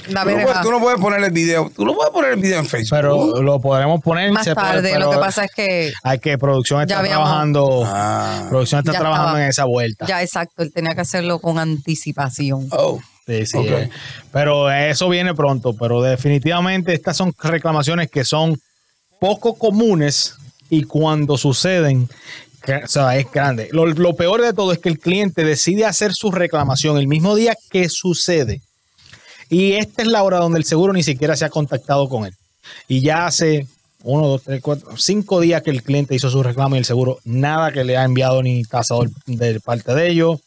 La 0.08 0.22
Tú 0.24 0.30
no, 0.30 0.42
puedes, 0.42 0.60
tú 0.62 0.70
no 0.70 0.80
puedes 0.80 1.00
poner 1.00 1.22
el 1.24 1.30
video. 1.30 1.70
Tú 1.74 1.84
no 1.84 1.94
puedes 1.94 2.12
poner 2.12 2.32
el 2.32 2.40
video 2.40 2.58
en 2.58 2.66
Facebook. 2.66 2.88
Pero 2.90 3.42
lo 3.42 3.60
podremos 3.60 4.00
poner 4.00 4.32
Más 4.32 4.44
se 4.44 4.54
puede, 4.54 4.66
tarde, 4.66 4.98
lo 4.98 5.10
que 5.10 5.16
pasa 5.18 5.44
es 5.44 5.50
que 5.54 5.92
hay 6.02 6.18
que 6.18 6.38
producción 6.38 6.80
está 6.82 6.98
habíamos- 6.98 7.26
trabajando 7.28 7.82
Ah. 7.86 8.46
producción 8.48 8.78
está 8.80 8.92
trabajando 8.92 9.28
estaba. 9.28 9.42
en 9.44 9.48
esa 9.50 9.64
vuelta 9.66 10.06
ya 10.06 10.22
exacto, 10.22 10.62
él 10.62 10.72
tenía 10.72 10.94
que 10.94 11.00
hacerlo 11.02 11.38
con 11.38 11.58
anticipación. 11.58 12.68
Oh. 12.72 13.00
Sí, 13.26 13.44
eh. 13.54 13.88
Pero 14.32 14.70
eso 14.72 15.08
viene 15.08 15.34
pronto. 15.34 15.74
Pero 15.74 16.02
definitivamente 16.02 16.92
estas 16.94 17.16
son 17.16 17.32
reclamaciones 17.40 18.10
que 18.10 18.24
son 18.24 18.58
poco 19.20 19.54
comunes 19.56 20.34
y 20.68 20.82
cuando 20.82 21.36
suceden, 21.38 22.08
o 22.84 22.88
sea, 22.88 23.16
es 23.16 23.30
grande. 23.30 23.68
Lo, 23.70 23.86
lo 23.86 24.16
peor 24.16 24.42
de 24.42 24.52
todo 24.52 24.72
es 24.72 24.78
que 24.80 24.88
el 24.88 24.98
cliente 24.98 25.44
decide 25.44 25.84
hacer 25.84 26.12
su 26.12 26.32
reclamación 26.32 26.96
el 26.96 27.06
mismo 27.06 27.36
día 27.36 27.54
que 27.70 27.88
sucede. 27.88 28.62
Y 29.50 29.72
esta 29.72 30.02
es 30.02 30.08
la 30.08 30.22
hora 30.22 30.38
donde 30.38 30.58
el 30.58 30.64
seguro 30.64 30.92
ni 30.92 31.02
siquiera 31.02 31.36
se 31.36 31.44
ha 31.44 31.50
contactado 31.50 32.08
con 32.08 32.24
él. 32.24 32.34
Y 32.88 33.00
ya 33.00 33.26
hace 33.26 33.66
uno, 34.04 34.28
dos, 34.28 34.42
tres, 34.44 34.62
cuatro, 34.62 34.96
cinco 34.96 35.40
días 35.40 35.62
que 35.62 35.70
el 35.70 35.82
cliente 35.82 36.14
hizo 36.14 36.30
su 36.30 36.42
reclamo 36.42 36.76
y 36.76 36.78
el 36.78 36.84
seguro 36.84 37.18
nada 37.24 37.72
que 37.72 37.84
le 37.84 37.96
ha 37.96 38.04
enviado 38.04 38.42
ni 38.42 38.62
tasador 38.62 39.10
de 39.26 39.60
parte 39.60 39.94
de 39.94 40.08
ellos, 40.08 40.40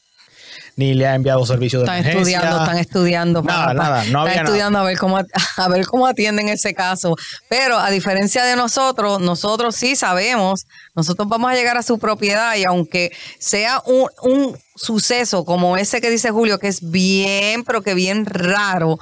ni 0.75 0.93
le 0.93 1.07
ha 1.07 1.15
enviado 1.15 1.45
servicio 1.45 1.79
de 1.79 1.85
Están 1.85 1.99
emergencia. 1.99 2.37
estudiando, 2.37 2.63
están 2.63 2.77
estudiando. 2.77 3.43
Nada, 3.43 3.61
papá. 3.67 3.73
nada, 3.73 4.03
no 4.05 4.21
había 4.21 4.33
Están 4.33 4.45
estudiando 4.45 4.79
a 4.79 4.83
ver 4.83 4.97
cómo 4.97 5.17
a 5.57 5.67
ver 5.67 5.85
cómo 5.85 6.07
atienden 6.07 6.49
ese 6.49 6.73
caso. 6.73 7.15
Pero 7.49 7.77
a 7.77 7.89
diferencia 7.89 8.43
de 8.43 8.55
nosotros, 8.55 9.19
nosotros 9.21 9.75
sí 9.75 9.95
sabemos, 9.95 10.65
nosotros 10.95 11.27
vamos 11.27 11.51
a 11.51 11.55
llegar 11.55 11.77
a 11.77 11.83
su 11.83 11.99
propiedad 11.99 12.55
y 12.55 12.63
aunque 12.63 13.11
sea 13.39 13.81
un, 13.85 14.09
un 14.21 14.57
suceso 14.75 15.45
como 15.45 15.77
ese 15.77 16.01
que 16.01 16.09
dice 16.09 16.31
Julio, 16.31 16.57
que 16.59 16.67
es 16.67 16.89
bien, 16.89 17.63
pero 17.63 17.81
que 17.81 17.93
bien 17.93 18.25
raro, 18.25 18.97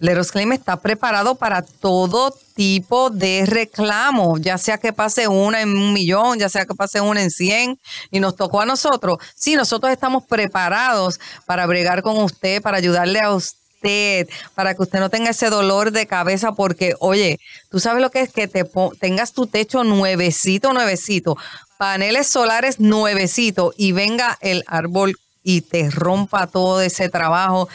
Leros 0.00 0.32
Claim 0.32 0.52
está 0.52 0.76
preparado 0.76 1.34
para 1.34 1.60
todo 1.60 2.34
tipo 2.54 3.10
de 3.10 3.44
reclamo, 3.46 4.38
ya 4.38 4.56
sea 4.56 4.78
que 4.78 4.94
pase 4.94 5.28
una 5.28 5.60
en 5.60 5.76
un 5.76 5.92
millón, 5.92 6.38
ya 6.38 6.48
sea 6.48 6.64
que 6.64 6.74
pase 6.74 7.02
una 7.02 7.22
en 7.22 7.30
cien, 7.30 7.78
y 8.10 8.18
nos 8.18 8.34
tocó 8.34 8.62
a 8.62 8.66
nosotros. 8.66 9.18
Sí, 9.34 9.56
nosotros 9.56 9.92
estamos 9.92 10.24
preparados 10.24 11.20
para 11.44 11.66
bregar 11.66 12.02
con 12.02 12.16
usted, 12.16 12.62
para 12.62 12.78
ayudarle 12.78 13.20
a 13.20 13.32
usted, 13.32 14.26
para 14.54 14.74
que 14.74 14.82
usted 14.82 15.00
no 15.00 15.10
tenga 15.10 15.30
ese 15.30 15.50
dolor 15.50 15.90
de 15.90 16.06
cabeza, 16.06 16.52
porque, 16.52 16.94
oye, 16.98 17.38
tú 17.70 17.78
sabes 17.78 18.00
lo 18.00 18.10
que 18.10 18.22
es 18.22 18.32
que 18.32 18.48
te 18.48 18.64
tengas 18.98 19.32
tu 19.32 19.46
techo 19.46 19.84
nuevecito, 19.84 20.72
nuevecito, 20.72 21.36
paneles 21.76 22.26
solares 22.26 22.80
nuevecito, 22.80 23.74
y 23.76 23.92
venga 23.92 24.38
el 24.40 24.64
árbol 24.66 25.14
y 25.42 25.60
te 25.60 25.90
rompa 25.90 26.46
todo 26.46 26.80
ese 26.80 27.10
trabajo 27.10 27.68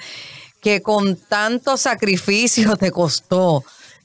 que 0.65 0.81
con 0.81 1.15
tanto 1.15 1.77
sacrificio 1.77 2.75
te 2.75 2.89
costó. 2.89 3.63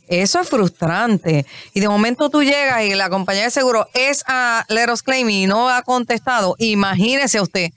Eso 0.09 0.41
es 0.41 0.47
frustrante. 0.51 1.47
Y 1.73 1.81
de 1.81 1.89
momento 1.89 2.29
tú 2.29 2.43
llegas 2.43 2.83
y 2.83 2.95
la 2.95 3.09
compañía 3.09 3.45
de 3.45 3.51
seguro 3.51 3.89
es 3.95 4.23
a 4.27 4.67
Leros 4.69 5.03
Claim 5.03 5.31
y 5.31 5.47
no 5.47 5.71
ha 5.71 5.81
contestado. 5.81 6.57
Imagínese 6.59 7.41
usted. 7.41 7.71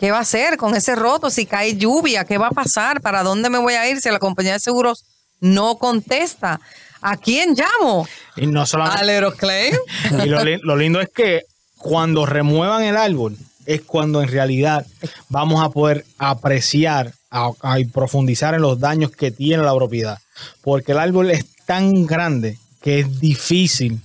¿Qué 0.00 0.10
va 0.10 0.18
a 0.18 0.22
hacer 0.22 0.56
con 0.56 0.74
ese 0.74 0.96
roto? 0.96 1.30
Si 1.30 1.46
cae 1.46 1.76
lluvia, 1.76 2.24
¿qué 2.24 2.38
va 2.38 2.48
a 2.48 2.50
pasar? 2.50 3.00
¿Para 3.00 3.22
dónde 3.22 3.50
me 3.50 3.58
voy 3.58 3.74
a 3.74 3.88
ir 3.88 4.00
si 4.00 4.10
la 4.10 4.18
compañía 4.18 4.54
de 4.54 4.58
seguros 4.58 5.04
no 5.38 5.78
contesta? 5.78 6.60
¿A 7.00 7.16
quién 7.16 7.54
llamo? 7.54 8.08
Y 8.34 8.48
no 8.48 8.66
solamente 8.66 9.00
¿A 9.00 9.04
Leros 9.04 9.36
Claim? 9.36 9.76
Y 10.24 10.26
lo, 10.26 10.40
lo 10.42 10.76
lindo 10.76 11.00
es 11.00 11.08
que 11.10 11.44
cuando 11.78 12.26
remuevan 12.26 12.82
el 12.82 12.96
árbol 12.96 13.38
es 13.64 13.82
cuando 13.82 14.22
en 14.22 14.28
realidad 14.28 14.84
vamos 15.28 15.64
a 15.64 15.70
poder 15.70 16.04
apreciar 16.18 17.12
a- 17.30 17.50
profundizar 17.92 18.54
en 18.54 18.62
los 18.62 18.78
daños 18.80 19.10
que 19.10 19.30
tiene 19.30 19.62
la 19.62 19.74
propiedad. 19.74 20.18
Porque 20.62 20.92
el 20.92 20.98
árbol 20.98 21.30
es 21.30 21.46
tan 21.66 22.06
grande 22.06 22.58
que 22.82 23.00
es 23.00 23.20
difícil 23.20 24.00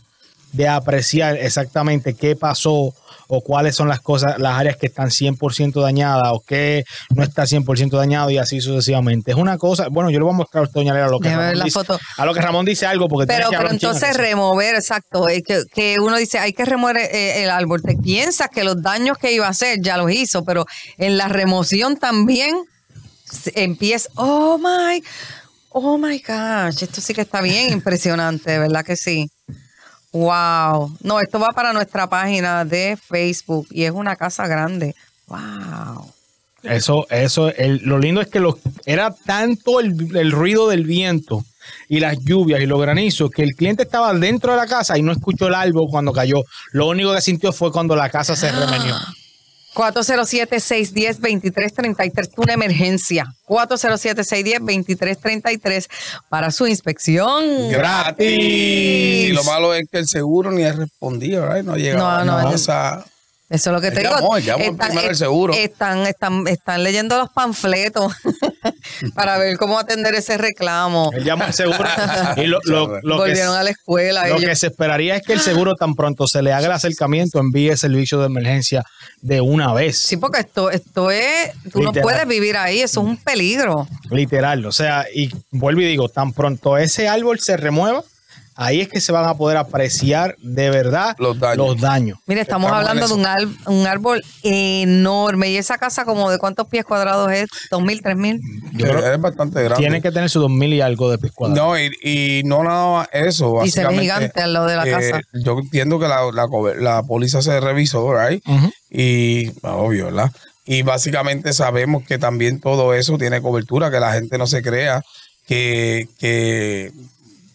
de 0.53 0.67
apreciar 0.67 1.37
exactamente 1.37 2.13
qué 2.13 2.35
pasó 2.35 2.93
o 3.33 3.39
cuáles 3.41 3.75
son 3.77 3.87
las 3.87 4.01
cosas, 4.01 4.37
las 4.39 4.59
áreas 4.59 4.75
que 4.75 4.87
están 4.87 5.09
100% 5.09 5.81
dañadas 5.81 6.27
o 6.33 6.41
que 6.41 6.83
no 7.15 7.23
está 7.23 7.43
100% 7.45 7.91
dañado 7.91 8.29
y 8.29 8.37
así 8.37 8.59
sucesivamente. 8.59 9.31
Es 9.31 9.37
una 9.37 9.57
cosa, 9.57 9.87
bueno, 9.89 10.09
yo 10.09 10.19
le 10.19 10.25
voy 10.25 10.33
a 10.33 10.37
mostrar 10.37 10.63
a 10.63 10.67
usted, 10.67 10.81
doña 10.81 10.93
Lera, 10.93 11.07
lo 11.07 11.19
que 11.19 11.29
Déjame 11.29 11.43
ver 11.45 11.51
Ramón 11.53 11.59
la 11.59 11.63
dice, 11.65 11.79
foto. 11.79 11.99
a 12.17 12.25
lo 12.25 12.33
que 12.33 12.41
Ramón 12.41 12.65
dice 12.65 12.85
algo 12.85 13.07
porque 13.07 13.27
Pero, 13.27 13.49
que 13.49 13.55
pero 13.55 13.69
entonces 13.71 14.17
remover, 14.17 14.75
exacto, 14.75 15.29
es 15.29 15.43
que, 15.43 15.63
que 15.73 15.97
uno 16.01 16.17
dice, 16.17 16.39
hay 16.39 16.51
que 16.51 16.65
remover 16.65 16.97
eh, 16.97 17.43
el 17.45 17.49
árbol. 17.49 17.81
Te 17.81 17.95
piensas 17.95 18.49
que 18.49 18.65
los 18.65 18.81
daños 18.81 19.17
que 19.17 19.31
iba 19.31 19.47
a 19.47 19.51
hacer 19.51 19.79
ya 19.81 19.95
los 19.95 20.11
hizo, 20.11 20.43
pero 20.43 20.65
en 20.97 21.17
la 21.17 21.29
remoción 21.29 21.95
también 21.95 22.57
empieza, 23.55 24.09
oh 24.15 24.57
my, 24.57 25.03
oh 25.69 25.97
my 25.97 26.19
gosh, 26.19 26.83
esto 26.83 27.01
sí 27.01 27.13
que 27.13 27.21
está 27.21 27.41
bien 27.41 27.71
impresionante, 27.73 28.57
¿verdad 28.59 28.85
que 28.85 28.95
sí? 28.95 29.29
Wow. 30.13 30.97
No, 31.01 31.19
esto 31.21 31.39
va 31.39 31.49
para 31.49 31.71
nuestra 31.73 32.07
página 32.09 32.65
de 32.65 32.97
Facebook 33.01 33.67
y 33.71 33.83
es 33.85 33.91
una 33.91 34.15
casa 34.15 34.45
grande. 34.47 34.93
Wow. 35.27 36.11
Eso, 36.63 37.07
eso, 37.09 37.49
el- 37.55 37.81
lo 37.85 37.97
lindo 37.97 38.21
es 38.21 38.27
que 38.27 38.39
los, 38.39 38.55
era 38.85 39.13
tanto 39.25 39.79
el, 39.79 40.15
el 40.15 40.31
ruido 40.31 40.67
del 40.67 40.83
viento 40.85 41.43
y 41.87 41.99
las 41.99 42.17
lluvias 42.19 42.61
y 42.61 42.65
los 42.65 42.79
granizos 42.81 43.31
que 43.31 43.41
el 43.43 43.55
cliente 43.55 43.83
estaba 43.83 44.13
dentro 44.13 44.51
de 44.51 44.57
la 44.57 44.67
casa 44.67 44.97
y 44.97 45.01
no 45.01 45.11
escuchó 45.11 45.47
el 45.47 45.55
árbol 45.55 45.87
cuando 45.89 46.11
cayó. 46.11 46.43
Lo 46.73 46.87
único 46.89 47.13
que 47.15 47.21
sintió 47.21 47.51
fue 47.53 47.71
cuando 47.71 47.95
la 47.95 48.09
casa 48.09 48.35
se 48.35 48.51
remenió. 48.51 48.95
407-610-2333, 49.73 52.29
una 52.37 52.53
emergencia. 52.53 53.25
407-610-2333 53.47 55.87
para 56.29 56.51
su 56.51 56.67
inspección. 56.67 57.69
Gratis. 57.69 58.27
Y 58.27 59.31
lo 59.31 59.43
malo 59.43 59.73
es 59.73 59.87
que 59.91 59.97
el 59.99 60.07
seguro 60.07 60.51
ni 60.51 60.63
ha 60.63 60.73
respondido, 60.73 61.47
¿right? 61.47 61.65
No 61.65 61.73
ha 61.73 61.77
llegado. 61.77 62.25
No, 62.25 62.37
a 62.37 62.43
no. 62.43 62.51
Eso 62.51 63.69
es 63.69 63.73
lo 63.73 63.81
que 63.81 63.91
te 63.91 64.03
llamó, 64.03 64.37
digo. 64.37 64.57
llamó 64.57 64.77
primero 64.77 65.09
al 65.09 65.15
seguro. 65.15 65.53
Están, 65.53 66.07
están, 66.07 66.47
están 66.47 66.83
leyendo 66.83 67.17
los 67.17 67.29
panfletos 67.31 68.13
para 69.15 69.37
ver 69.37 69.57
cómo 69.57 69.77
atender 69.79 70.13
ese 70.15 70.37
reclamo. 70.37 71.09
Él 71.15 71.23
llamó 71.23 71.43
al 71.45 71.53
seguro 71.53 71.79
y 72.37 72.45
lo, 72.47 72.59
lo- 72.65 72.87
lo 73.03 73.15
que, 73.23 73.29
Volvieron 73.31 73.55
a 73.55 73.63
la 73.63 73.69
escuela. 73.71 74.27
lo 74.27 74.35
ellos. 74.37 74.49
que 74.49 74.55
se 74.55 74.67
esperaría 74.67 75.15
es 75.15 75.23
que 75.23 75.33
el 75.33 75.39
seguro 75.39 75.75
tan 75.75 75.95
pronto 75.95 76.27
se 76.27 76.41
le 76.41 76.53
haga 76.53 76.67
el 76.67 76.71
acercamiento 76.73 77.39
envíe 77.39 77.75
servicio 77.77 78.19
de 78.19 78.25
emergencia 78.27 78.83
de 79.21 79.41
una 79.41 79.73
vez. 79.73 79.97
Sí, 79.99 80.17
porque 80.17 80.39
esto, 80.41 80.69
esto 80.71 81.11
es, 81.11 81.51
tú 81.71 81.81
no 81.81 81.91
puedes 81.93 82.27
vivir 82.27 82.57
ahí, 82.57 82.81
eso 82.81 83.01
es 83.01 83.07
un 83.07 83.17
peligro. 83.17 83.87
Literal. 84.09 84.65
O 84.65 84.71
sea, 84.71 85.05
y 85.13 85.29
vuelvo 85.51 85.81
y 85.81 85.85
digo, 85.85 86.09
tan 86.09 86.33
pronto 86.33 86.77
ese 86.77 87.07
árbol 87.07 87.39
se 87.39 87.57
remueva, 87.57 88.03
ahí 88.55 88.81
es 88.81 88.87
que 88.89 89.01
se 89.01 89.11
van 89.11 89.25
a 89.25 89.35
poder 89.35 89.57
apreciar 89.57 90.35
de 90.41 90.69
verdad 90.69 91.15
Los 91.17 91.39
daños. 91.39 91.57
Los 91.57 91.81
daños. 91.81 92.19
Mire, 92.27 92.41
estamos, 92.41 92.71
hablando 92.71 93.07
de 93.07 93.13
un, 93.13 93.87
árbol 93.87 94.23
enorme 94.43 95.49
y 95.49 95.57
esa 95.57 95.77
casa 95.77 96.05
como 96.05 96.29
de 96.29 96.37
cuántos 96.37 96.67
pies 96.67 96.85
cuadrados 96.85 97.31
es, 97.31 97.49
dos 97.69 97.81
mil, 97.81 98.01
tres 98.01 98.17
mil. 98.17 98.39
Yo 98.73 98.87
creo- 98.87 99.13
es 99.13 99.21
bastante 99.21 99.63
grande. 99.63 99.81
Tiene 99.81 100.01
que 100.01 100.11
tener 100.11 100.29
sus 100.29 100.41
dos 100.41 100.51
mil 100.51 100.73
y 100.73 100.81
algo 100.81 101.09
de 101.09 101.17
pies 101.17 101.31
cuadrados. 101.33 101.63
No, 101.63 101.79
y, 101.79 101.91
y 102.03 102.43
no 102.43 102.63
nada 102.63 102.91
más 102.91 103.09
eso. 103.11 103.63
Y 103.63 103.71
se 103.71 103.85
ve 103.85 103.99
gigante 103.99 104.41
al 104.41 104.53
lado 104.53 104.67
de 104.67 104.75
la 104.75 104.87
eh, 104.87 104.91
casa. 104.91 105.21
Yo 105.33 105.59
entiendo 105.59 105.99
que 105.99 106.07
la, 106.07 106.31
la, 106.31 106.47
la 106.79 107.03
póliza 107.03 107.41
se 107.41 107.59
revisó, 107.59 108.13
right? 108.13 108.43
Y, 108.89 109.51
obvio, 109.63 110.05
¿verdad? 110.05 110.31
Y 110.65 110.83
básicamente 110.83 111.53
sabemos 111.53 112.03
que 112.05 112.17
también 112.17 112.59
todo 112.59 112.93
eso 112.93 113.17
tiene 113.17 113.41
cobertura, 113.41 113.89
que 113.89 113.99
la 113.99 114.13
gente 114.13 114.37
no 114.37 114.47
se 114.47 114.61
crea 114.61 115.01
que, 115.47 116.07
que, 116.19 116.91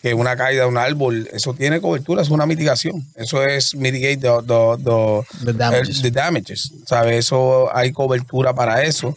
que 0.07 0.15
una 0.15 0.37
caída 0.37 0.63
de 0.63 0.69
un 0.69 0.79
árbol, 0.79 1.29
eso 1.33 1.53
tiene 1.55 1.81
cobertura, 1.81 2.23
es 2.23 2.31
una 2.31 2.47
mitigación. 2.47 3.05
Eso 3.17 3.43
es 3.45 3.75
mitigate 3.75 4.19
the, 4.19 4.29
the- 4.47 4.85
the- 4.85 5.53
The 6.03 6.11
damages. 6.13 6.71
Eso 7.11 7.69
hay 7.77 7.91
cobertura 7.93 8.55
para 8.55 8.85
eso. 8.85 9.17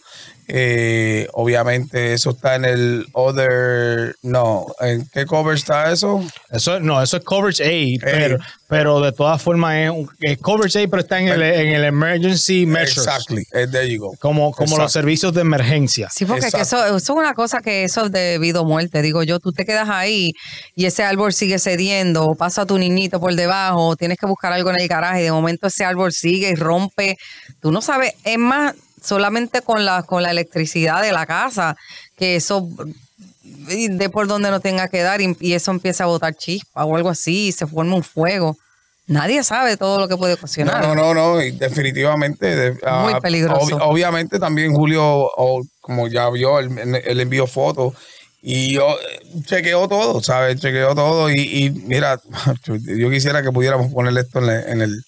Eh, 0.52 1.28
obviamente 1.34 2.12
eso 2.12 2.30
está 2.30 2.56
en 2.56 2.64
el 2.64 3.06
other, 3.12 4.16
no, 4.22 4.66
¿en 4.80 5.06
qué 5.12 5.24
cover 5.24 5.54
está 5.56 5.92
eso? 5.92 6.24
Eso, 6.50 6.80
no, 6.80 7.00
eso 7.00 7.18
es 7.18 7.24
coverage 7.24 7.62
aid, 7.62 8.00
pero, 8.02 8.38
pero 8.68 9.00
de 9.00 9.12
todas 9.12 9.40
formas 9.40 9.76
es, 9.76 9.90
un- 9.90 10.10
es 10.18 10.38
coverage 10.38 10.76
aid, 10.80 10.88
pero 10.90 11.02
está 11.02 11.20
en 11.20 11.28
el, 11.28 11.40
en 11.42 11.68
el 11.72 11.84
emergency 11.84 12.66
measures. 12.66 12.98
Exactly, 13.06 13.44
eh, 13.52 13.68
there 13.70 13.88
you 13.88 14.00
go. 14.00 14.16
Como, 14.18 14.50
como 14.50 14.64
Exacto. 14.64 14.82
los 14.82 14.92
servicios 14.92 15.32
de 15.34 15.42
emergencia. 15.42 16.08
Sí, 16.12 16.24
porque 16.24 16.46
es 16.46 16.52
que 16.54 16.62
eso, 16.62 16.84
eso 16.84 16.96
es 16.96 17.08
una 17.10 17.34
cosa 17.34 17.60
que 17.60 17.84
eso 17.84 18.06
es 18.06 18.12
de 18.12 18.38
vida 18.40 18.60
o 18.60 18.64
muerte. 18.64 19.02
Digo 19.02 19.22
yo, 19.22 19.38
tú 19.38 19.52
te 19.52 19.64
quedas 19.64 19.88
ahí 19.88 20.32
y 20.74 20.86
ese 20.86 21.04
árbol 21.04 21.32
sigue 21.32 21.60
cediendo, 21.60 22.24
o 22.26 22.34
pasa 22.34 22.66
tu 22.66 22.76
niñito 22.76 23.20
por 23.20 23.36
debajo, 23.36 23.86
o 23.90 23.96
tienes 23.96 24.18
que 24.18 24.26
buscar 24.26 24.52
algo 24.52 24.70
en 24.70 24.80
el 24.80 24.88
garaje 24.88 25.20
y 25.20 25.24
de 25.24 25.32
momento 25.32 25.68
ese 25.68 25.84
árbol 25.84 26.12
sigue 26.12 26.50
y 26.50 26.54
rompe. 26.56 27.16
Tú 27.60 27.70
no 27.70 27.80
sabes, 27.82 28.14
es 28.24 28.38
más, 28.38 28.74
solamente 29.02 29.62
con 29.62 29.84
la, 29.84 30.02
con 30.02 30.22
la 30.22 30.30
electricidad 30.30 31.02
de 31.02 31.12
la 31.12 31.26
casa, 31.26 31.76
que 32.16 32.36
eso 32.36 32.68
de 33.42 34.08
por 34.10 34.26
donde 34.26 34.50
no 34.50 34.60
tenga 34.60 34.88
que 34.88 35.02
dar 35.02 35.20
y, 35.20 35.36
y 35.40 35.52
eso 35.54 35.70
empieza 35.70 36.04
a 36.04 36.08
botar 36.08 36.34
chispa 36.34 36.84
o 36.84 36.96
algo 36.96 37.08
así 37.10 37.48
y 37.48 37.52
se 37.52 37.66
forma 37.66 37.94
un 37.94 38.02
fuego. 38.02 38.56
Nadie 39.06 39.42
sabe 39.42 39.76
todo 39.76 39.98
lo 39.98 40.06
que 40.08 40.16
puede 40.16 40.34
ocasionar. 40.34 40.80
No, 40.82 40.94
no, 40.94 41.14
no, 41.14 41.34
no, 41.34 41.42
y 41.42 41.50
definitivamente. 41.50 42.54
de- 42.54 42.70
Muy 42.72 43.12
ah, 43.14 43.18
peligroso. 43.20 43.76
ob- 43.76 43.82
obviamente 43.82 44.38
también 44.38 44.72
Julio, 44.72 45.02
o 45.04 45.62
como 45.80 46.06
ya 46.06 46.30
vio, 46.30 46.58
él, 46.60 46.70
él 47.04 47.20
envió 47.20 47.46
fotos 47.48 47.94
Y 48.42 48.74
yo 48.74 48.86
eh, 48.92 49.20
chequeo 49.44 49.88
todo, 49.88 50.22
¿sabes? 50.22 50.60
Chequeo 50.60 50.94
todo 50.94 51.28
y, 51.28 51.34
y 51.40 51.70
mira, 51.70 52.20
yo 52.64 53.10
quisiera 53.10 53.42
que 53.42 53.50
pudiéramos 53.50 53.92
poner 53.92 54.16
esto 54.16 54.38
en, 54.38 54.46
la- 54.46 54.62
en 54.62 54.80
el 54.82 55.02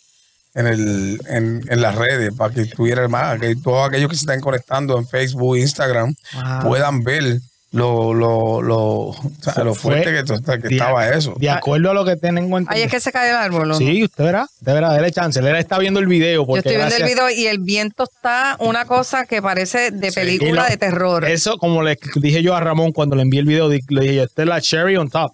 en 0.54 0.66
el 0.66 1.20
en, 1.28 1.62
en 1.68 1.80
las 1.80 1.94
redes 1.94 2.34
para 2.36 2.52
que 2.52 2.62
estuviera 2.62 3.06
más, 3.08 3.38
que 3.40 3.56
todos 3.56 3.88
aquellos 3.88 4.08
que 4.10 4.16
se 4.16 4.22
están 4.24 4.40
conectando 4.40 4.98
en 4.98 5.06
Facebook, 5.08 5.56
Instagram 5.56 6.14
Wow. 6.34 6.68
puedan 6.68 7.02
ver 7.02 7.38
lo 7.72 8.12
lo 8.12 8.60
lo, 8.60 8.78
o 8.80 9.16
sea, 9.40 9.64
lo 9.64 9.74
Fue- 9.74 10.02
fuerte 10.02 10.12
que, 10.12 10.24
to- 10.24 10.42
que 10.60 10.68
de- 10.68 10.74
estaba 10.76 11.08
eso. 11.08 11.34
De 11.38 11.48
acuerdo 11.48 11.90
a 11.90 11.94
lo 11.94 12.04
que 12.04 12.16
tengo 12.16 12.38
entendido. 12.58 12.68
Ahí 12.68 12.82
es 12.82 12.90
que 12.90 13.00
se 13.00 13.10
cae 13.10 13.30
el 13.30 13.36
árbol. 13.36 13.62
¿o 13.62 13.64
no? 13.64 13.74
Sí, 13.76 14.04
usted 14.04 14.24
verá, 14.24 14.42
usted 14.58 14.74
verá, 14.74 14.92
dele 14.92 15.10
chance. 15.10 15.38
Él 15.40 15.46
está 15.56 15.78
viendo 15.78 15.98
el 15.98 16.06
video. 16.06 16.42
Yo 16.42 16.46
Porque 16.46 16.58
estoy 16.68 16.76
viendo 16.76 16.96
el 16.96 17.04
video 17.04 17.30
y 17.30 17.46
el 17.46 17.60
viento 17.60 18.04
está 18.04 18.56
una 18.58 18.84
cosa 18.84 19.24
que 19.24 19.40
parece 19.40 19.90
de 19.90 20.12
película 20.12 20.68
de 20.68 20.76
terror. 20.76 21.24
Eso, 21.24 21.56
como 21.56 21.82
le 21.82 21.98
dije 22.16 22.42
yo 22.42 22.54
a 22.54 22.60
Ramón 22.60 22.92
cuando 22.92 23.16
le 23.16 23.22
envié 23.22 23.40
el 23.40 23.46
video, 23.46 23.70
le 23.70 23.80
dije, 24.02 24.22
esta 24.24 24.42
es 24.42 24.48
la 24.48 24.60
cherry 24.60 24.98
on 24.98 25.08
top. 25.08 25.32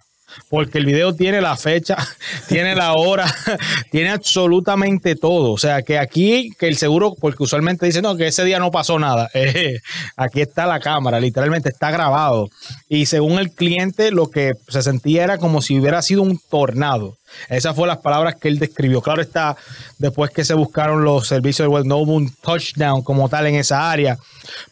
Porque 0.48 0.78
el 0.78 0.86
video 0.86 1.14
tiene 1.14 1.40
la 1.40 1.56
fecha, 1.56 1.96
tiene 2.48 2.74
la 2.74 2.94
hora, 2.94 3.32
tiene 3.90 4.10
absolutamente 4.10 5.16
todo. 5.16 5.52
O 5.52 5.58
sea, 5.58 5.82
que 5.82 5.98
aquí, 5.98 6.50
que 6.58 6.68
el 6.68 6.76
seguro, 6.76 7.14
porque 7.18 7.42
usualmente 7.42 7.86
dice, 7.86 8.02
no, 8.02 8.16
que 8.16 8.28
ese 8.28 8.44
día 8.44 8.58
no 8.58 8.70
pasó 8.70 8.98
nada. 8.98 9.30
Eh, 9.40 9.78
aquí 10.16 10.40
está 10.40 10.66
la 10.66 10.80
cámara, 10.80 11.20
literalmente 11.20 11.68
está 11.68 11.90
grabado. 11.90 12.50
Y 12.88 13.06
según 13.06 13.38
el 13.38 13.52
cliente, 13.52 14.10
lo 14.10 14.30
que 14.30 14.52
se 14.66 14.82
sentía 14.82 15.22
era 15.24 15.38
como 15.38 15.62
si 15.62 15.78
hubiera 15.78 16.02
sido 16.02 16.22
un 16.22 16.38
tornado. 16.50 17.16
Esas 17.48 17.74
fueron 17.74 17.94
las 17.94 18.02
palabras 18.02 18.34
que 18.34 18.48
él 18.48 18.58
describió. 18.58 19.00
Claro 19.00 19.22
está, 19.22 19.56
después 19.98 20.30
que 20.30 20.44
se 20.44 20.54
buscaron 20.54 21.04
los 21.04 21.28
servicios 21.28 21.66
de 21.66 21.72
web, 21.72 21.84
no 21.84 21.98
un 21.98 22.34
touchdown 22.42 23.02
como 23.02 23.28
tal 23.28 23.46
en 23.46 23.54
esa 23.54 23.90
área, 23.90 24.18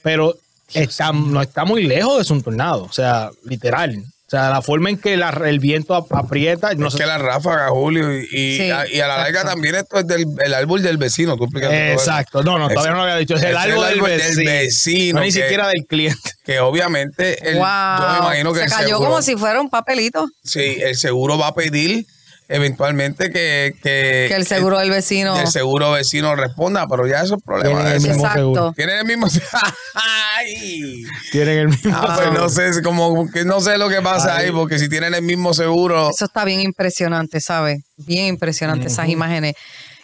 pero 0.02 0.36
está, 0.72 1.12
no 1.12 1.40
está 1.40 1.64
muy 1.64 1.84
lejos 1.84 2.26
de 2.26 2.34
un 2.34 2.42
tornado, 2.42 2.84
o 2.84 2.92
sea, 2.92 3.30
literal. 3.44 4.02
O 4.26 4.28
sea, 4.28 4.50
la 4.50 4.60
forma 4.60 4.90
en 4.90 4.98
que 4.98 5.16
la- 5.16 5.30
el 5.46 5.60
viento 5.60 5.94
ap- 5.94 6.12
aprieta, 6.12 6.74
no 6.74 6.88
es 6.88 6.94
sé- 6.94 6.98
que 6.98 7.06
la 7.06 7.16
ráfaga, 7.16 7.68
Julio, 7.68 8.12
y, 8.12 8.24
y, 8.32 8.56
Sí, 8.56 8.70
a, 8.72 8.84
y 8.88 8.98
a 8.98 9.06
la 9.06 9.18
larga 9.18 9.44
también 9.44 9.76
esto 9.76 10.00
es 10.00 10.06
del 10.08 10.26
el 10.44 10.52
árbol 10.52 10.82
del 10.82 10.96
vecino. 10.96 11.36
Tú. 11.36 11.46
Exacto, 11.60 12.42
no, 12.42 12.58
no, 12.58 12.68
todavía 12.68 12.90
no 12.90 12.96
lo 12.96 13.02
había 13.04 13.16
dicho. 13.16 13.36
Es 13.36 13.42
el 13.44 13.52
Es 13.52 13.56
árbol, 13.56 13.86
del 13.86 14.00
vecino. 14.00 14.50
vecino, 14.50 15.18
no 15.20 15.24
ni 15.24 15.32
que- 15.32 15.42
siquiera 15.42 15.68
del 15.68 15.86
cliente. 15.86 16.32
Que 16.44 16.58
obviamente, 16.58 17.50
el, 17.50 17.56
wow. 17.58 17.64
yo 18.00 18.10
me 18.12 18.18
imagino 18.18 18.52
que 18.52 18.58
se 18.60 18.64
el 18.64 18.70
cayó 18.72 18.86
seguro, 18.88 19.08
como 19.10 19.22
si 19.22 19.36
fuera 19.36 19.60
un 19.60 19.70
papelito. 19.70 20.26
sí, 20.42 20.76
el 20.82 20.96
seguro 20.96 21.38
va 21.38 21.48
a 21.48 21.54
pedir 21.54 22.04
eventualmente 22.48 23.30
que, 23.30 23.74
que, 23.82 24.26
Que 24.28 24.34
el 24.34 24.46
seguro 24.46 24.78
del 24.78 24.90
vecino. 24.90 25.34
que 25.34 25.42
el 25.42 25.48
seguro 25.48 25.92
vecino 25.92 26.34
responda, 26.36 26.86
pero 26.88 27.06
ya 27.06 27.22
eso 27.22 27.36
es 27.36 27.42
problema 27.42 27.80
Tienen 27.80 27.92
el 27.94 28.00
mismo 28.00 28.14
Exacto. 28.14 28.38
seguro. 28.38 28.72
Tienen 28.76 28.98
el 28.98 29.04
mismo. 29.04 29.26
Ay. 29.94 31.02
Tienen 31.32 31.58
el 31.58 31.68
mismo. 31.68 31.92
Ah, 31.94 32.14
pues 32.16 32.32
no 32.32 32.48
sé, 32.48 32.82
como 32.82 33.28
que 33.30 33.44
no 33.44 33.60
sé 33.60 33.78
lo 33.78 33.88
que 33.88 34.00
pasa 34.02 34.36
Ay. 34.36 34.46
ahí, 34.46 34.52
porque 34.52 34.78
si 34.78 34.88
tienen 34.88 35.14
el 35.14 35.22
mismo 35.22 35.54
seguro, 35.54 36.10
Eso 36.10 36.24
está 36.26 36.44
bien 36.44 36.60
impresionante, 36.60 37.40
¿sabes? 37.40 37.82
Bien 37.96 38.26
impresionante 38.26 38.86
esas 38.88 39.08
imágenes. 39.08 39.54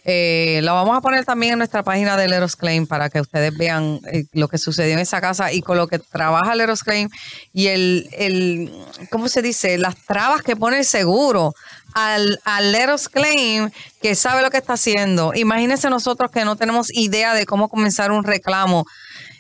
Eh, 0.05 0.59
la 0.65 0.73
vamos 0.73 0.99
a 0.99 1.01
poner 1.01 1.25
también 1.25 1.53
en 1.53 1.59
nuestra 1.59 1.85
página 1.85 2.17
de 2.17 2.27
Leros 2.27 2.57
Claim 2.57 2.89
para 2.89 3.09
que 3.09 3.21
ustedes 3.21 3.57
vean 3.57 4.01
eh, 4.13 4.25
lo 4.33 4.49
que 4.49 4.59
sucedió 4.59 4.95
en 4.95 4.99
esa 4.99 5.21
casa 5.21 5.53
y 5.53 5.61
con 5.61 5.77
lo 5.77 5.87
que 5.87 6.01
trabaja 6.01 6.57
Leros 6.57 6.83
Claim 6.83 7.09
y 7.53 7.69
el, 7.69 8.09
el 8.11 8.73
¿cómo 9.11 9.29
se 9.29 9.43
dice? 9.43 9.79
Las 9.79 9.95
trabas 9.95 10.43
que 10.43 10.57
pone 10.57 10.79
el 10.79 10.85
seguro 10.85 11.55
al, 11.95 12.41
al 12.45 12.73
Leros 12.73 13.09
Claim 13.09 13.71
que 14.01 14.15
sabe 14.15 14.43
lo 14.43 14.51
que 14.51 14.59
está 14.59 14.75
haciendo. 14.75 15.33
Imagínense 15.35 15.91
nosotros 15.91 16.31
que 16.31 16.45
no 16.45 16.57
tenemos 16.57 16.89
idea 16.93 17.35
de 17.35 17.47
cómo 17.47 17.69
comenzar 17.69 18.11
un 18.11 18.25
reclamo. 18.25 18.87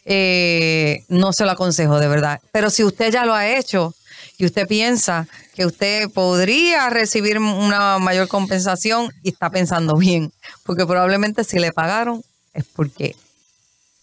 Eh, 0.04 1.04
no 1.09 1.32
se 1.32 1.44
lo 1.44 1.52
aconsejo 1.52 1.99
de 1.99 2.09
verdad. 2.09 2.40
Pero 2.52 2.71
si 2.71 2.85
usted 2.85 3.12
ya 3.12 3.25
lo 3.25 3.35
ha 3.35 3.49
hecho, 3.49 3.94
y 4.38 4.47
usted 4.47 4.66
piensa 4.66 5.28
que 5.54 5.66
usted 5.66 6.11
podría 6.11 6.90
recibir 6.90 7.38
una 7.38 7.99
mayor 7.99 8.28
compensación 8.28 9.12
y 9.23 9.30
está 9.30 9.50
pensando 9.50 9.97
bien, 9.97 10.32
porque 10.64 10.87
probablemente 10.87 11.44
si 11.44 11.59
le 11.59 11.70
pagaron 11.72 12.24
es 12.53 12.64
porque 12.64 13.14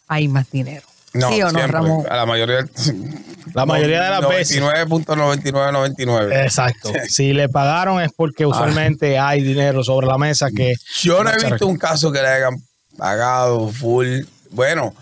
hay 0.08 0.28
más 0.28 0.50
dinero. 0.50 0.89
No, 1.14 1.30
¿Sí 1.30 1.42
o 1.42 1.46
no, 1.46 1.52
siempre, 1.52 1.68
Ramón? 1.68 2.06
a 2.10 2.16
la 2.16 2.26
mayoría, 2.26 2.66
La 3.54 3.66
mayoría 3.66 4.04
de 4.04 4.10
las 4.10 4.30
veces. 4.30 4.62
99.9999. 4.62 6.44
Exacto. 6.44 6.92
Si 7.08 7.34
le 7.34 7.50
pagaron 7.50 8.02
es 8.02 8.12
porque 8.16 8.46
usualmente 8.46 9.18
hay 9.18 9.42
dinero 9.42 9.84
sobre 9.84 10.08
la 10.08 10.18
mesa 10.18 10.50
que. 10.56 10.76
Yo 11.02 11.24
no 11.24 11.32
he 11.32 11.38
visto 11.38 11.66
un 11.68 11.78
caso 11.78 12.12
que 12.12 12.22
le 12.22 12.28
hayan 12.28 12.56
pagado 12.98 13.70
full. 13.70 14.22
Bueno, 14.52 14.94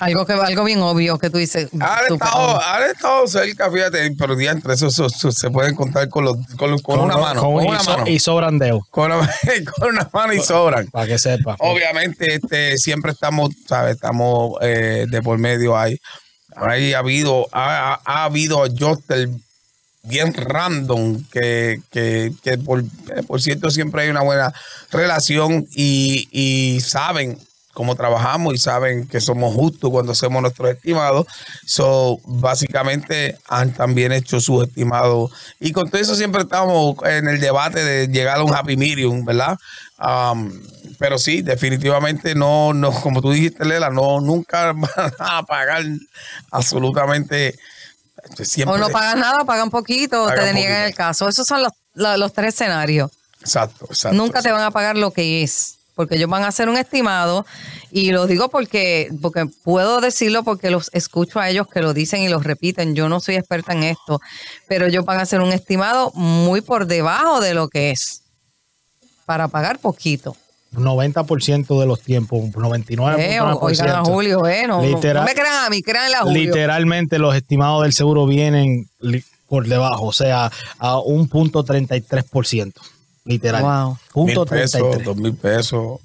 Algo 0.00 0.26
que 0.26 0.32
algo 0.32 0.64
bien 0.64 0.80
obvio 0.82 1.18
que 1.18 1.30
tú 1.30 1.38
dices. 1.38 1.68
han 1.78 2.12
estado, 2.12 2.60
han 2.62 2.82
estado 2.90 3.26
cerca, 3.28 3.70
fíjate, 3.70 4.10
pero 4.18 4.34
diantre, 4.34 4.74
eso, 4.74 4.88
eso- 4.88 5.06
eso 5.06 5.30
se 5.30 5.50
pueden 5.50 5.74
contar 5.74 6.08
con, 6.08 6.24
los, 6.24 6.36
con, 6.56 6.70
los- 6.70 6.82
con 6.82 6.98
una 7.00 7.16
mano. 7.16 7.42
Con, 7.42 7.64
y, 7.64 7.68
una 7.68 7.80
so- 7.80 7.90
mano. 7.90 8.06
y 8.08 8.18
sobran 8.18 8.58
dedos, 8.58 8.82
Con 8.90 9.12
una, 9.12 9.30
con 9.78 9.90
una 9.90 10.08
mano 10.12 10.32
y 10.32 10.40
sobran. 10.40 10.86
para 10.88 11.06
que 11.06 11.18
sepa. 11.18 11.56
Obviamente, 11.60 12.34
este, 12.34 12.78
siempre 12.78 13.12
estamos, 13.12 13.50
¿sabes? 13.68 13.94
Estamos 13.94 14.54
eh, 14.62 15.06
de 15.08 15.22
por 15.22 15.38
medio 15.38 15.76
ahí. 15.78 15.98
Ahí 16.56 16.94
ha 16.94 16.98
habido, 16.98 17.46
ha, 17.52 17.92
ha- 17.92 18.00
ha 18.04 18.24
habido 18.24 18.62
adjuster 18.64 19.28
bien 20.02 20.32
random, 20.34 21.22
que, 21.30 21.80
que, 21.90 22.32
que 22.42 22.56
por, 22.58 22.80
eh, 22.80 23.22
por 23.26 23.40
cierto 23.42 23.70
siempre 23.70 24.02
hay 24.02 24.08
una 24.08 24.22
buena 24.22 24.52
relación 24.90 25.66
y, 25.74 26.26
y 26.32 26.80
saben 26.80 27.38
cómo 27.80 27.96
trabajamos 27.96 28.52
y 28.52 28.58
saben 28.58 29.06
que 29.06 29.22
somos 29.22 29.54
justos 29.54 29.88
cuando 29.88 30.12
hacemos 30.12 30.42
nuestros 30.42 30.68
estimados. 30.68 31.26
So, 31.64 32.20
básicamente 32.26 33.38
han 33.48 33.72
también 33.72 34.12
hecho 34.12 34.38
sus 34.38 34.68
estimados. 34.68 35.32
Y 35.60 35.72
con 35.72 35.88
todo 35.88 35.98
eso 35.98 36.14
siempre 36.14 36.42
estamos 36.42 36.96
en 37.04 37.26
el 37.26 37.40
debate 37.40 37.82
de 37.82 38.08
llegar 38.08 38.36
a 38.36 38.44
un 38.44 38.54
happy 38.54 38.76
medium, 38.76 39.24
¿verdad? 39.24 39.56
Um, 39.98 40.52
pero 40.98 41.16
sí, 41.16 41.40
definitivamente 41.40 42.34
no, 42.34 42.74
no, 42.74 42.92
como 42.92 43.22
tú 43.22 43.30
dijiste, 43.30 43.64
Lela, 43.64 43.88
no, 43.88 44.20
nunca 44.20 44.72
van 44.74 45.12
a 45.18 45.42
pagar 45.44 45.82
absolutamente. 46.50 47.58
Siempre, 48.42 48.74
O 48.74 48.78
no 48.78 48.90
pagan 48.90 49.20
nada, 49.20 49.46
pagan 49.46 49.70
poquito, 49.70 50.28
te 50.28 50.42
deniegan 50.42 50.82
poquito. 50.82 50.88
el 50.88 50.94
caso. 50.94 51.28
Esos 51.30 51.46
son 51.46 51.62
los, 51.62 51.72
los, 51.94 52.18
los 52.18 52.34
tres 52.34 52.52
escenarios. 52.52 53.10
Exacto, 53.40 53.86
exacto. 53.88 54.18
Nunca 54.18 54.42
te 54.42 54.52
van 54.52 54.64
a 54.64 54.70
pagar 54.70 54.98
lo 54.98 55.12
que 55.14 55.42
es, 55.42 55.78
porque 55.94 56.16
ellos 56.16 56.30
van 56.30 56.42
a 56.44 56.48
hacer 56.48 56.68
un 56.68 56.76
estimado 56.76 57.44
y 57.90 58.12
lo 58.12 58.26
digo 58.26 58.48
porque 58.48 59.08
porque 59.20 59.46
puedo 59.64 60.00
decirlo 60.00 60.42
porque 60.44 60.70
los 60.70 60.90
escucho 60.92 61.40
a 61.40 61.48
ellos 61.50 61.66
que 61.66 61.82
lo 61.82 61.92
dicen 61.94 62.22
y 62.22 62.28
los 62.28 62.44
repiten. 62.44 62.94
Yo 62.94 63.08
no 63.08 63.20
soy 63.20 63.36
experta 63.36 63.72
en 63.72 63.82
esto, 63.82 64.20
pero 64.68 64.86
ellos 64.86 65.04
van 65.04 65.18
a 65.18 65.22
hacer 65.22 65.40
un 65.40 65.52
estimado 65.52 66.10
muy 66.14 66.60
por 66.60 66.86
debajo 66.86 67.40
de 67.40 67.54
lo 67.54 67.68
que 67.68 67.90
es 67.90 68.22
para 69.26 69.48
pagar 69.48 69.78
poquito. 69.78 70.36
90% 70.72 71.80
de 71.80 71.86
los 71.86 72.00
tiempos, 72.00 72.40
99%. 72.52 73.18
Eh, 73.18 73.40
oigan 73.40 73.88
a 73.90 74.04
Julio, 74.04 74.46
eh, 74.46 74.66
no, 74.68 74.82
Literal- 74.82 75.24
no 75.24 75.28
me 75.28 75.34
crean 75.34 75.64
a 75.66 75.68
mí, 75.70 75.82
créanle 75.82 76.14
a 76.16 76.20
Julio. 76.22 76.42
Literalmente 76.44 77.18
los 77.18 77.34
estimados 77.34 77.82
del 77.82 77.92
seguro 77.92 78.24
vienen 78.26 78.88
por 79.48 79.66
debajo, 79.66 80.06
o 80.06 80.12
sea, 80.12 80.50
a 80.78 81.00
un 81.00 81.28
punto 81.28 81.64
33%. 81.64 82.80
Literal. 83.24 83.62
Wow. 83.62 83.98
Punto 84.12 84.40
mil 84.40 84.48
pesos, 84.48 84.80
33. 84.80 85.04
dos 85.04 85.16
mil 85.16 85.34
pesos, 85.34 86.00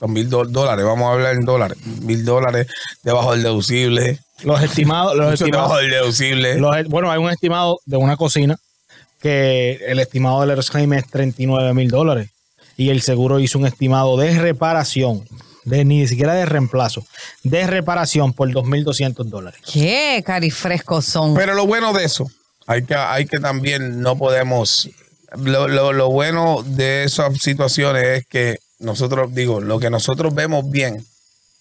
dos 0.00 0.10
mil 0.10 0.28
do- 0.30 0.44
dólares, 0.46 0.84
vamos 0.84 1.08
a 1.08 1.12
hablar 1.12 1.34
en 1.34 1.44
dólares, 1.44 1.78
mil 2.02 2.24
dólares 2.24 2.66
debajo 3.02 3.32
del 3.32 3.42
deducible, 3.42 4.20
Los 4.42 4.62
estimados, 4.62 5.16
los 5.16 5.30
mucho 5.32 5.44
debajo 5.44 5.78
estimados, 5.78 5.80
del 5.82 5.90
deducible. 5.90 6.54
los- 6.58 6.86
bueno, 6.88 7.10
hay 7.10 7.18
un 7.18 7.30
estimado 7.30 7.78
de 7.84 7.96
una 7.96 8.16
cocina 8.16 8.56
que 9.20 9.80
el 9.86 9.98
estimado 9.98 10.44
del 10.44 10.62
Claim 10.64 10.92
es 10.94 11.06
39 11.08 11.74
mil 11.74 11.88
dólares 11.90 12.30
y 12.76 12.90
el 12.90 13.00
seguro 13.02 13.40
hizo 13.40 13.58
un 13.58 13.66
estimado 13.66 14.16
de 14.16 14.38
reparación, 14.38 15.24
de 15.64 15.84
ni 15.84 16.06
siquiera 16.06 16.34
de 16.34 16.44
reemplazo, 16.46 17.04
de 17.42 17.66
reparación 17.66 18.32
por 18.34 18.48
2.200 18.50 19.24
dólares. 19.24 19.60
Qué 19.72 20.22
carifrescos 20.24 21.06
son. 21.06 21.34
Pero 21.34 21.54
lo 21.54 21.66
bueno 21.66 21.92
de 21.92 22.04
eso, 22.04 22.26
hay 22.66 22.84
que, 22.84 22.94
hay 22.94 23.26
que 23.26 23.40
también, 23.40 24.00
no 24.00 24.16
podemos, 24.18 24.88
lo, 25.36 25.68
lo, 25.68 25.92
lo 25.92 26.10
bueno 26.10 26.62
de 26.66 27.04
esas 27.04 27.38
situaciones 27.38 28.04
es 28.20 28.26
que 28.26 28.58
nosotros, 28.78 29.34
digo, 29.34 29.60
lo 29.60 29.78
que 29.78 29.90
nosotros 29.90 30.34
vemos 30.34 30.70
bien 30.70 31.04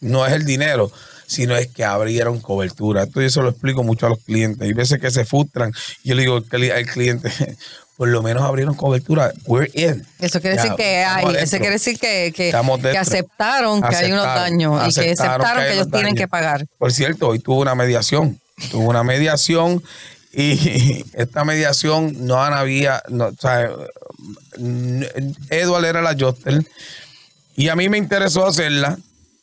no 0.02 0.26
es 0.26 0.34
el 0.34 0.46
dinero, 0.46 0.92
sino 1.28 1.56
es 1.56 1.68
que 1.68 1.84
abrieron 1.84 2.40
cobertura. 2.40 3.04
Esto 3.04 3.22
yo 3.22 3.30
se 3.30 3.42
lo 3.42 3.50
explico 3.50 3.84
mucho 3.84 4.06
a 4.06 4.10
los 4.10 4.20
clientes. 4.20 4.62
Hay 4.62 4.74
veces 4.74 5.00
que 5.00 5.10
se 5.10 5.26
frustran. 5.26 5.72
Yo 6.04 6.14
le 6.16 6.22
digo 6.24 6.36
al 6.36 6.46
cli- 6.46 6.72
al 6.72 6.86
cliente, 6.86 7.32
por 7.98 8.10
lo 8.10 8.22
menos 8.22 8.44
abrieron 8.44 8.76
cobertura. 8.76 9.32
We're 9.46 9.72
in. 9.74 10.06
Eso 10.20 10.40
quiere 10.42 10.58
Ya, 10.58 10.62
decir 10.64 10.76
que 10.78 11.04
hay, 11.04 11.36
eso 11.38 11.58
quiere 11.58 11.72
decir 11.74 11.98
que, 11.98 12.32
que, 12.36 12.54
aceptaron 12.98 13.82
que 13.82 13.96
hay 13.96 14.12
unos 14.12 14.26
daños 14.26 14.88
y 14.90 14.94
que 15.02 15.12
aceptaron 15.12 15.64
que 15.64 15.74
ellos 15.74 15.90
tienen 15.90 16.16
que 16.16 16.28
pagar. 16.28 16.66
Por 16.78 16.92
cierto, 16.92 17.30
hoy 17.30 17.40
tuvo 17.40 17.62
una 17.62 17.74
mediación. 17.76 18.40
Tuvo 18.72 18.90
una 18.90 19.04
mediación 19.04 19.82
y 20.36 21.06
esta 21.14 21.46
mediación 21.46 22.26
no 22.26 22.38
había, 22.38 23.02
no, 23.10 23.28
o 23.28 23.36
sea, 23.40 23.70
Edward 25.50 25.86
era 25.86 26.02
la 26.02 26.16
Joster 26.20 26.66
y 27.56 27.70
a 27.70 27.76
mí 27.76 27.90
me 27.90 27.98
interesó 27.98 28.46
hacerla 28.46 28.98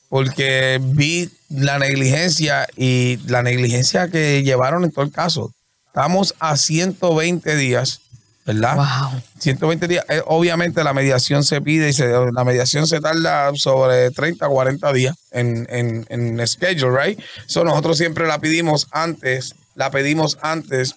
porque 0.09 0.79
vi 0.83 1.31
la 1.49 1.79
negligencia 1.79 2.67
y 2.77 3.19
la 3.27 3.43
negligencia 3.43 4.09
que 4.09 4.43
llevaron 4.43 4.85
en 4.85 4.93
todo 4.93 5.05
el 5.07 5.11
caso. 5.11 5.53
Estamos 5.87 6.35
a 6.39 6.59
120 6.59 7.57
días, 7.57 8.01
¿verdad? 8.45 8.77
Wow. 8.77 9.23
120 9.39 9.89
días. 9.89 10.05
Eh, 10.11 10.21
obviamente 10.27 10.85
la 10.85 10.93
mediación 10.93 11.45
se 11.45 11.63
pide 11.63 11.89
y 11.89 11.93
se, 11.95 12.09
la 12.33 12.45
mediación 12.45 12.87
se 12.87 13.01
tarda 13.01 13.53
sobre 13.55 14.11
30, 14.11 14.47
40 14.47 14.93
días 14.93 15.17
en, 15.31 15.67
en, 15.71 16.05
en 16.11 16.47
schedule, 16.47 16.95
right? 16.95 17.21
So 17.47 17.65
nosotros 17.65 17.97
siempre 17.97 18.27
la 18.27 18.39
pedimos 18.39 18.89
antes, 18.91 19.55
la 19.75 19.91
pedimos 19.91 20.39
antes 20.43 20.97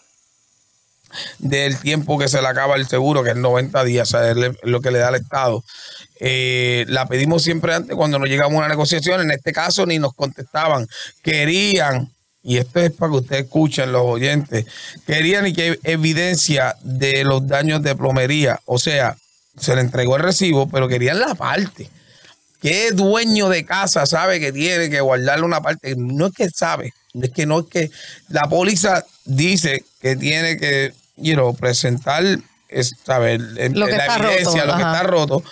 del 1.40 1.80
tiempo 1.80 2.18
que 2.18 2.28
se 2.28 2.42
le 2.42 2.48
acaba 2.48 2.76
el 2.76 2.88
seguro, 2.88 3.24
que 3.24 3.32
es 3.32 3.36
90 3.36 3.84
días, 3.84 4.14
o 4.14 4.24
es 4.24 4.38
lo 4.64 4.82
que 4.82 4.92
le 4.92 5.00
da 5.00 5.10
el 5.10 5.16
Estado. 5.16 5.64
Eh, 6.20 6.86
la 6.88 7.08
pedimos 7.08 7.44
siempre 7.44 7.74
antes 7.74 7.96
cuando 7.96 8.20
nos 8.20 8.30
llegamos 8.30 8.56
a 8.56 8.60
una 8.60 8.68
negociación. 8.68 9.22
En 9.22 9.32
este 9.32 9.54
caso 9.54 9.86
ni 9.86 10.00
nos 10.00 10.14
contestaban. 10.14 10.88
Querían, 11.22 12.12
y 12.44 12.58
esto 12.58 12.80
es 12.80 12.92
para 12.92 13.12
que 13.12 13.18
ustedes 13.18 13.44
escuchen 13.44 13.92
los 13.92 14.04
oyentes, 14.04 14.66
querían 15.06 15.48
y 15.48 15.54
que 15.54 15.80
evidencia 15.84 16.76
de 16.82 17.24
los 17.24 17.48
daños 17.48 17.82
de 17.82 17.96
plomería. 17.96 18.60
O 18.66 18.80
sea, 18.80 19.16
se 19.58 19.76
le 19.76 19.82
entregó 19.82 20.18
el 20.18 20.24
recibo, 20.24 20.68
pero 20.68 20.88
querían 20.88 21.20
la 21.20 21.36
parte. 21.36 21.90
¿Qué 22.62 22.92
dueño 22.92 23.50
de 23.50 23.66
casa 23.66 24.06
sabe 24.06 24.40
que 24.40 24.52
tiene 24.52 24.90
que 24.90 25.02
guardarle 25.02 25.46
una 25.46 25.62
parte? 25.62 25.96
No 25.96 26.28
es 26.28 26.34
que 26.34 26.50
sabe, 26.50 26.94
es 27.21 27.30
que 27.32 27.45
no 27.45 27.60
es 27.60 27.65
que 27.67 27.91
la 28.30 28.43
póliza 28.49 29.06
dice 29.25 29.84
que 30.01 30.15
tiene 30.15 30.58
que 30.58 30.93
you 31.17 31.34
know, 31.34 31.56
presentar 31.56 32.23
es, 32.69 32.93
saber, 33.06 33.39
Lo 33.39 33.86
que 33.86 33.91
la 33.93 34.06
está 34.06 34.15
evidencia, 34.17 34.63
roto, 34.63 34.65
lo 34.65 34.75
que 34.75 34.82
está 34.84 35.04
roto. 35.04 35.43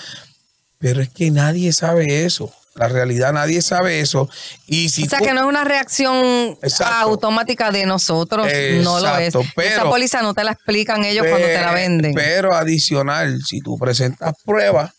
Pero 0.80 1.02
es 1.02 1.10
que 1.10 1.32
nadie 1.32 1.72
sabe 1.72 2.26
eso. 2.26 2.52
La 2.76 2.88
realidad, 2.90 3.32
nadie 3.34 3.62
sabe 3.62 4.00
eso. 4.02 4.28
Y 4.66 4.90
si 4.90 5.04
O 5.04 5.10
sea 5.10 5.20
tú- 5.20 5.26
que 5.26 5.34
no 5.34 5.42
es 5.42 5.46
una 5.48 5.64
reacción 5.64 6.58
Exacto. 6.64 6.94
automática 6.96 7.72
de 7.72 7.86
nosotros, 7.86 8.48
no 8.82 9.00
lo 9.00 9.18
es. 9.20 9.28
Exacto, 9.28 9.44
pero- 9.56 9.70
Esa 9.70 9.84
póliza 9.90 10.22
no 10.24 10.34
te 10.34 10.44
la 10.44 10.52
explican 10.54 11.06
ellos 11.06 11.26
cuando 11.30 11.48
te 11.48 11.62
la 11.62 11.72
venden. 11.72 12.14
Pero 12.16 12.54
adicional, 12.54 13.42
si 13.48 13.62
tú 13.62 13.78
presentas 13.78 14.34
pruebas, 14.44 14.92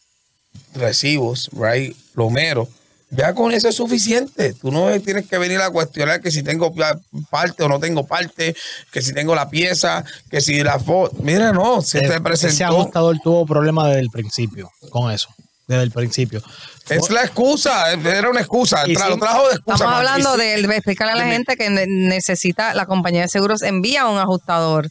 recibos, 0.75 1.51
right, 1.53 1.97
plomero, 2.15 2.69
ya 3.11 3.35
con 3.35 3.53
eso 3.53 3.69
es 3.69 3.77
suficiente. 3.77 4.55
Tú 4.55 4.73
no 4.73 4.89
tienes 5.01 5.27
que 5.29 5.39
venir 5.39 5.61
a 5.61 5.71
cuestionar 5.71 6.21
que 6.21 6.31
si 6.31 6.43
tengo 6.43 6.75
pa- 6.75 6.99
parte 7.31 7.63
o 7.63 7.69
no 7.69 7.79
tengo 7.79 8.07
parte, 8.07 8.57
que 8.91 9.03
si 9.03 9.13
tengo 9.13 9.35
la 9.35 9.49
pieza, 9.49 10.05
que 10.31 10.41
si 10.41 10.63
la 10.63 10.79
foto. 10.79 11.17
Mira, 11.21 11.53
no, 11.53 11.81
se 11.83 12.01
te 12.01 12.07
Ese 12.07 12.21
presentó. 12.21 12.65
ajustador 12.67 13.17
tuvo 13.23 13.47
problemas 13.47 13.87
desde 13.89 14.01
el 14.01 14.11
principio 14.11 14.71
con 14.91 15.11
eso. 15.13 15.29
Desde 15.67 15.83
el 15.85 15.93
principio. 15.93 16.43
Es 16.91 17.09
la 17.09 17.23
excusa, 17.23 17.91
era 17.93 18.29
una 18.29 18.41
excusa. 18.41 18.85
Tra- 18.85 19.05
sí, 19.05 19.09
lo 19.11 19.17
trajo 19.19 19.49
de 19.49 19.55
excusa. 19.55 19.75
Estamos 19.77 19.95
hablando 19.97 20.37
de, 20.37 20.61
de 20.61 20.77
explicarle 20.77 21.13
a 21.15 21.17
la 21.17 21.25
gente 21.25 21.57
que 21.57 21.71
ne- 21.71 21.87
necesita, 21.87 22.75
la 22.75 22.85
compañía 22.85 23.23
de 23.23 23.29
seguros 23.29 23.63
envía 23.63 24.07
un 24.07 24.19
ajustador 24.19 24.89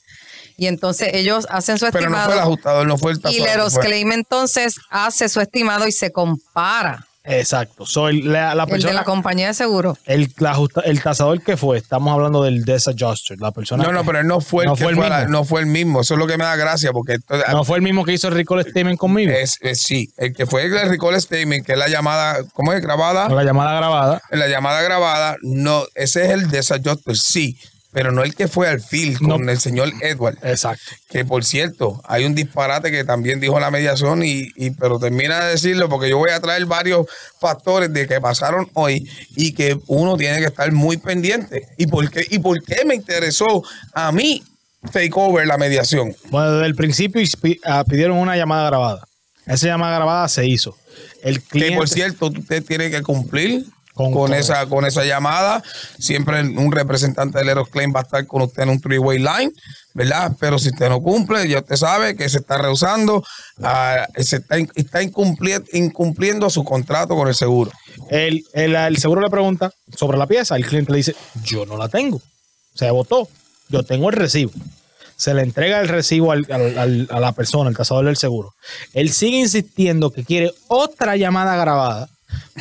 y 0.57 0.65
entonces 0.67 1.09
ellos 1.13 1.45
hacen 1.51 1.77
su 1.77 1.85
Pero 1.91 2.09
no 2.09 2.15
estimado 2.17 2.25
fue 2.25 2.33
el 2.35 2.39
ajustador, 2.41 2.87
no 2.87 2.97
fue 2.97 3.11
el 3.11 3.19
y 3.29 3.39
Leros 3.41 3.77
Claim 3.77 4.11
entonces 4.13 4.75
hace 4.89 5.29
su 5.29 5.41
estimado 5.41 5.87
y 5.87 5.91
se 5.91 6.11
compara 6.11 7.05
Exacto. 7.25 7.85
So, 7.85 8.09
el, 8.09 8.31
la, 8.31 8.53
la 8.53 8.63
el 8.63 8.67
de 8.67 8.71
persona, 8.73 8.93
la 8.93 9.03
compañía 9.05 9.47
de 9.47 9.53
seguros. 9.53 9.97
el, 10.05 10.29
la 10.39 10.51
ajusta- 10.51 10.81
el 10.83 11.01
tasador 11.01 11.41
que 11.41 11.55
fue, 11.55 11.77
estamos 11.77 12.11
hablando 12.13 12.43
del 12.43 12.63
disadjuster, 12.65 13.39
la 13.39 13.51
persona. 13.51 13.83
No, 13.83 13.93
no, 13.93 14.03
pero 14.03 14.19
él 14.19 14.27
no 14.27 14.41
fue 14.41 14.65
el 14.65 14.69
No 14.71 14.75
fue 14.75 14.89
el 14.89 14.95
fue 14.97 15.09
la- 15.09 15.19
mismo. 15.19 15.31
no 15.31 15.43
fue 15.45 15.61
el 15.61 15.67
mismo. 15.67 16.01
Eso 16.01 16.15
es 16.15 16.19
lo 16.19 16.27
que 16.27 16.37
me 16.37 16.43
da 16.43 16.55
gracia, 16.57 16.91
porque 16.91 17.17
no 17.51 17.63
fue 17.63 17.77
el 17.77 17.83
mismo 17.83 18.03
que 18.03 18.11
hizo 18.13 18.27
el 18.27 18.33
recall 18.33 18.61
statement 18.63 18.99
conmigo. 18.99 19.31
Es, 19.31 19.57
es- 19.61 19.81
sí, 19.81 20.09
el 20.17 20.33
que 20.33 20.45
fue 20.45 20.65
el 20.65 20.89
recall 20.89 21.19
statement, 21.21 21.65
que 21.65 21.71
es 21.73 21.77
la 21.77 21.87
llamada, 21.87 22.43
¿cómo 22.53 22.73
es? 22.73 22.81
Grabada. 22.81 23.29
la 23.29 23.43
llamada 23.43 23.73
grabada. 23.73 24.21
La 24.31 24.47
llamada 24.47 24.81
grabada, 24.81 25.37
no, 25.43 25.83
ese 25.95 26.25
es 26.25 26.31
el 26.31 26.49
desadjuster, 26.49 27.15
sí, 27.15 27.57
pero 27.93 28.11
no 28.11 28.23
el 28.23 28.33
que 28.35 28.47
fue 28.47 28.67
al 28.67 28.81
field 28.81 29.19
con 29.19 29.45
No. 29.45 29.51
el 29.51 29.59
señor 29.59 29.91
Edward. 30.01 30.37
Exacto. 30.43 30.91
Que 31.09 31.23
por 31.23 31.45
cierto, 31.45 32.01
hay 32.05 32.25
un 32.25 32.33
disparate 32.35 32.91
que 32.91 33.03
también 33.03 33.39
dijo 33.39 33.59
la 33.59 33.69
mediación, 33.71 34.23
y, 34.23 34.49
y- 34.55 34.71
pero 34.71 34.99
termina 34.99 35.45
de 35.45 35.51
decirlo 35.51 35.87
porque 35.89 36.09
yo 36.09 36.17
voy 36.17 36.31
a 36.31 36.39
traer 36.39 36.65
varios 36.65 37.05
factores 37.39 37.93
de 37.93 38.07
que 38.07 38.19
pasaron 38.19 38.69
hoy 38.73 39.07
y 39.35 39.53
que 39.53 39.79
uno 39.87 40.17
tiene 40.17 40.39
que 40.39 40.45
estar 40.47 40.71
muy 40.71 40.97
pendiente. 40.97 41.67
¿Y 41.77 41.87
por 41.87 42.09
qué, 42.09 42.25
y 42.29 42.39
por 42.39 42.61
qué 42.63 42.83
me 42.85 42.95
interesó 42.95 43.63
a 43.93 44.11
mí 44.11 44.43
take 44.91 45.11
over 45.13 45.45
la 45.47 45.57
mediación? 45.57 46.15
Bueno, 46.31 46.53
desde 46.53 46.65
el 46.67 46.75
principio 46.75 47.21
pi- 47.41 47.59
ah, 47.63 47.83
pidieron 47.87 48.17
una 48.17 48.35
llamada 48.35 48.67
grabada. 48.69 49.07
Esa 49.45 49.67
llamada 49.67 49.95
grabada 49.97 50.27
se 50.29 50.45
hizo. 50.47 50.75
El 51.21 51.41
cliente. 51.41 51.73
Que 51.73 51.77
por 51.77 51.89
cierto, 51.89 52.27
usted 52.27 52.63
tiene 52.63 52.89
que 52.89 53.01
cumplir 53.01 53.65
Con 53.93 54.33
esa, 54.33 54.65
con 54.67 54.85
esa 54.85 55.05
llamada. 55.05 55.61
Siempre 55.99 56.41
un 56.41 56.71
representante 56.71 57.37
del 57.37 57.49
Eros 57.49 57.69
Claim 57.69 57.93
va 57.95 57.99
a 57.99 58.03
estar 58.03 58.25
con 58.25 58.41
usted 58.41 58.63
en 58.63 58.69
un 58.69 58.81
three-way 58.81 59.19
line, 59.19 59.51
¿verdad? 59.93 60.31
Pero 60.39 60.57
si 60.57 60.69
usted 60.69 60.89
no 60.89 60.99
cumple, 61.01 61.47
ya 61.47 61.59
usted 61.59 61.75
sabe 61.75 62.15
que 62.15 62.27
se 62.27 62.39
está 62.39 62.57
rehusando, 62.57 63.23
ah, 63.61 64.07
se 64.17 64.37
está, 64.37 64.57
está 64.75 65.03
incumpli- 65.03 65.63
incumpliendo 65.73 66.49
su 66.49 66.63
contrato 66.63 67.15
con 67.15 67.27
el 67.27 67.35
seguro. 67.35 67.71
El, 68.09 68.43
el- 68.53 68.75
el 68.75 68.97
seguro 68.97 69.21
le 69.21 69.29
pregunta 69.29 69.71
sobre 69.95 70.17
la 70.17 70.25
pieza. 70.25 70.55
El 70.55 70.65
cliente 70.65 70.91
le 70.91 70.97
dice: 70.97 71.15
Yo 71.43 71.65
no 71.67 71.77
la 71.77 71.87
tengo. 71.87 72.19
Se 72.73 72.89
votó. 72.89 73.27
Yo 73.69 73.83
tengo 73.83 74.09
el 74.09 74.15
recibo. 74.15 74.51
Se 75.15 75.35
le 75.35 75.43
entrega 75.43 75.79
el 75.79 75.87
recibo 75.87 76.31
al- 76.31 76.47
al- 76.51 76.77
al- 76.79 77.07
a 77.11 77.19
la 77.19 77.31
persona, 77.33 77.69
el 77.69 77.77
tasador 77.77 78.05
del 78.05 78.17
seguro. 78.17 78.55
Él 78.93 79.11
sigue 79.13 79.37
insistiendo 79.37 80.09
que 80.09 80.23
quiere 80.23 80.51
otra 80.67 81.15
llamada 81.15 81.55
grabada, 81.55 82.09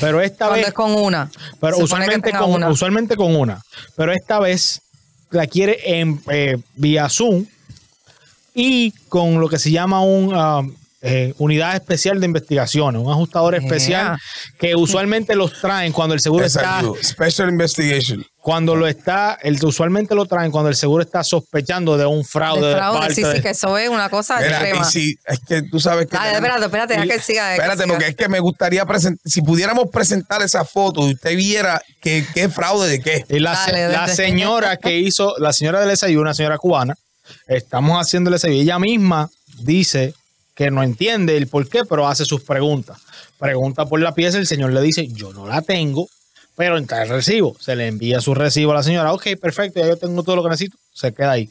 pero 0.01 0.21
esta 0.21 0.47
Cuando 0.47 0.57
vez. 0.57 0.69
es 0.69 0.75
con 0.75 0.93
una. 0.93 1.31
Pero 1.61 1.79
usualmente 1.79 2.33
con, 2.33 2.53
una. 2.53 2.69
usualmente 2.69 3.17
con 3.17 3.35
una. 3.37 3.63
Pero 3.97 4.13
esta 4.13 4.39
vez 4.39 4.83
la 5.31 5.47
quiere 5.47 6.01
en, 6.01 6.21
eh, 6.31 6.59
vía 6.75 7.09
Zoom 7.09 7.47
y 8.55 8.93
con 9.09 9.41
lo 9.41 9.49
que 9.49 9.59
se 9.59 9.71
llama 9.71 10.03
un 10.03 10.33
ah, 10.35 10.63
eh, 11.05 11.35
unidad 11.39 11.75
especial 11.75 12.21
de 12.21 12.27
investigaciones, 12.27 13.03
un 13.03 13.11
ajustador 13.11 13.55
especial 13.57 13.83
Yeah. 13.93 14.19
que 14.59 14.77
usualmente 14.77 15.35
los 15.35 15.61
traen 15.61 15.93
cuando 15.93 16.15
el 16.15 16.21
seguro 16.21 16.45
está. 16.47 16.81
Special 17.03 17.49
Investigation. 17.49 18.25
cuando 18.39 18.77
lo 18.77 18.87
está, 18.87 19.37
el, 19.43 19.59
usualmente 19.65 20.15
lo 20.15 20.27
traen 20.27 20.51
cuando 20.53 20.69
el 20.71 20.77
seguro 20.77 21.03
está 21.03 21.23
sospechando 21.25 21.97
de 21.97 22.07
un 22.07 22.25
fraude. 22.25 22.61
De 22.63 22.69
de 22.69 22.75
fraude, 22.77 22.99
parte 23.01 23.15
sí, 23.17 23.23
de- 23.23 23.35
sí, 23.37 23.43
que 23.43 23.51
eso 23.51 23.77
es 23.79 23.89
una 23.89 24.09
cosa 24.09 24.39
Mira, 24.41 24.85
si 24.85 25.17
es 25.27 25.41
que 25.41 25.63
tú 25.63 25.81
sabes 25.81 26.07
que. 26.07 26.17
Dale, 26.17 26.35
tenemos- 26.41 26.63
espérate, 26.63 26.95
espérate, 26.95 27.09
que 27.09 27.21
siga. 27.21 27.43
deja 27.49 27.55
que 27.57 27.63
Espérate, 27.63 27.83
siga. 27.83 27.95
porque 27.95 28.09
es 28.11 28.17
que 28.17 28.29
me 28.29 28.39
gustaría 28.41 28.87
presentar, 28.87 29.21
si 29.25 29.43
pudiéramos 29.43 29.91
presentar 29.93 30.41
esa 30.43 30.65
foto 30.65 31.09
y 31.09 31.15
usted 31.15 31.37
viera 31.37 31.83
que, 32.01 32.25
qué 32.33 32.49
fraude 32.49 32.89
de 32.89 33.01
qué. 33.01 33.25
Y 33.29 33.41
la, 33.41 33.53
Dale, 33.55 33.89
la 33.89 34.07
señora 34.09 34.77
que 34.77 34.99
hizo, 34.99 35.35
la 35.39 35.53
señora 35.53 35.81
del 35.85 35.97
SIU, 35.97 36.21
una 36.21 36.35
señora 36.35 36.59
cubana, 36.59 36.95
estamos 37.49 38.01
haciendo 38.01 38.31
el 38.31 38.39
SIU. 38.39 38.53
Ella 38.53 38.79
misma 38.79 39.29
dice 39.59 40.15
que 40.55 40.71
no 40.71 40.83
entiende 40.83 41.37
el 41.37 41.47
por 41.47 41.69
qué, 41.69 41.85
pero 41.89 42.07
hace 42.09 42.25
sus 42.25 42.43
preguntas. 42.43 42.99
Pregunta 43.39 43.87
por 43.87 44.01
la 44.01 44.15
pieza, 44.15 44.39
el 44.39 44.47
señor 44.47 44.73
le 44.73 44.81
dice, 44.83 45.09
yo 45.09 45.33
no 45.33 45.47
la 45.47 45.63
tengo, 45.63 46.09
pero 46.57 46.77
entra 46.79 47.03
el 47.03 47.09
recibo. 47.09 47.57
Se 47.59 47.75
le 47.77 47.87
envía 47.87 48.21
su 48.21 48.35
recibo 48.35 48.73
a 48.73 48.77
la 48.77 48.83
señora. 48.83 49.13
Ok, 49.13 49.29
perfecto, 49.41 49.81
ya 49.81 49.87
yo 49.87 49.97
tengo 49.97 50.23
todo 50.23 50.37
lo 50.37 50.43
que 50.43 50.51
necesito. 50.51 50.77
Se 50.93 51.13
queda 51.13 51.33
ahí. 51.33 51.49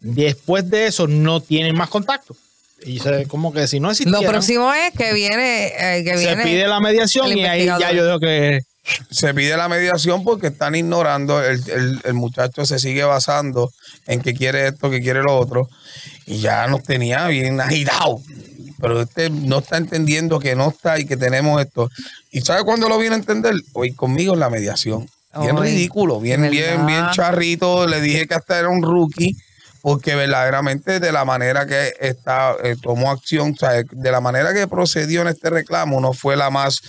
Después 0.00 0.68
de 0.70 0.86
eso, 0.86 1.06
no 1.06 1.40
tienen 1.40 1.76
más 1.76 1.88
contacto. 1.90 2.34
Y 2.84 2.98
se, 3.00 3.26
como 3.26 3.52
que 3.52 3.66
si 3.68 3.78
no 3.78 3.88
Lo 3.88 3.92
existieran, 3.92 4.24
próximo 4.24 4.72
es 4.72 4.92
que 4.96 5.12
viene, 5.12 5.66
eh, 5.98 6.02
que 6.02 6.16
se 6.16 6.24
viene 6.24 6.42
pide 6.42 6.66
la 6.66 6.80
mediación 6.80 7.36
y 7.36 7.44
ahí 7.44 7.66
ya 7.66 7.92
yo 7.92 8.06
digo 8.06 8.18
que 8.18 8.60
se 9.10 9.34
pide 9.34 9.54
la 9.58 9.68
mediación 9.68 10.24
porque 10.24 10.46
están 10.46 10.74
ignorando, 10.74 11.44
el, 11.44 11.60
el- 11.68 12.00
el 12.02 12.14
muchacho 12.14 12.64
se 12.64 12.78
sigue 12.78 13.04
basando 13.04 13.70
en 14.06 14.20
que 14.20 14.34
quiere 14.34 14.68
esto, 14.68 14.90
que 14.90 15.00
quiere 15.00 15.22
lo 15.22 15.36
otro, 15.36 15.68
y 16.26 16.38
ya 16.38 16.66
nos 16.66 16.82
tenía 16.82 17.26
bien 17.28 17.60
agitado. 17.60 18.20
Pero 18.80 19.02
este 19.02 19.28
no 19.30 19.58
está 19.58 19.76
entendiendo 19.76 20.38
que 20.38 20.56
no 20.56 20.68
está 20.70 20.98
y 20.98 21.04
que 21.04 21.16
tenemos 21.16 21.60
esto. 21.60 21.90
¿Y 22.30 22.40
sabe 22.40 22.64
cuándo 22.64 22.88
lo 22.88 22.98
viene 22.98 23.16
a 23.16 23.18
entender? 23.18 23.54
Hoy 23.74 23.92
conmigo 23.92 24.34
en 24.34 24.40
la 24.40 24.48
mediación. 24.48 25.08
Bien 25.38 25.56
ridículo, 25.56 26.18
bien, 26.18 26.50
bien, 26.50 26.86
bien 26.86 27.04
charrito. 27.12 27.86
Le 27.86 28.00
dije 28.00 28.26
que 28.26 28.34
hasta 28.34 28.58
era 28.58 28.68
un 28.68 28.82
rookie, 28.82 29.36
porque 29.80 30.16
verdaderamente 30.16 30.98
de 30.98 31.12
la 31.12 31.24
manera 31.24 31.66
que 31.66 31.92
está, 32.00 32.56
eh, 32.64 32.74
tomó 32.80 33.10
acción, 33.10 33.52
o 33.52 33.56
sea, 33.56 33.82
de 33.82 34.10
la 34.10 34.20
manera 34.20 34.52
que 34.54 34.66
procedió 34.66 35.20
en 35.20 35.28
este 35.28 35.50
reclamo, 35.50 36.00
no 36.00 36.12
fue 36.14 36.36
la 36.36 36.50
más 36.50 36.80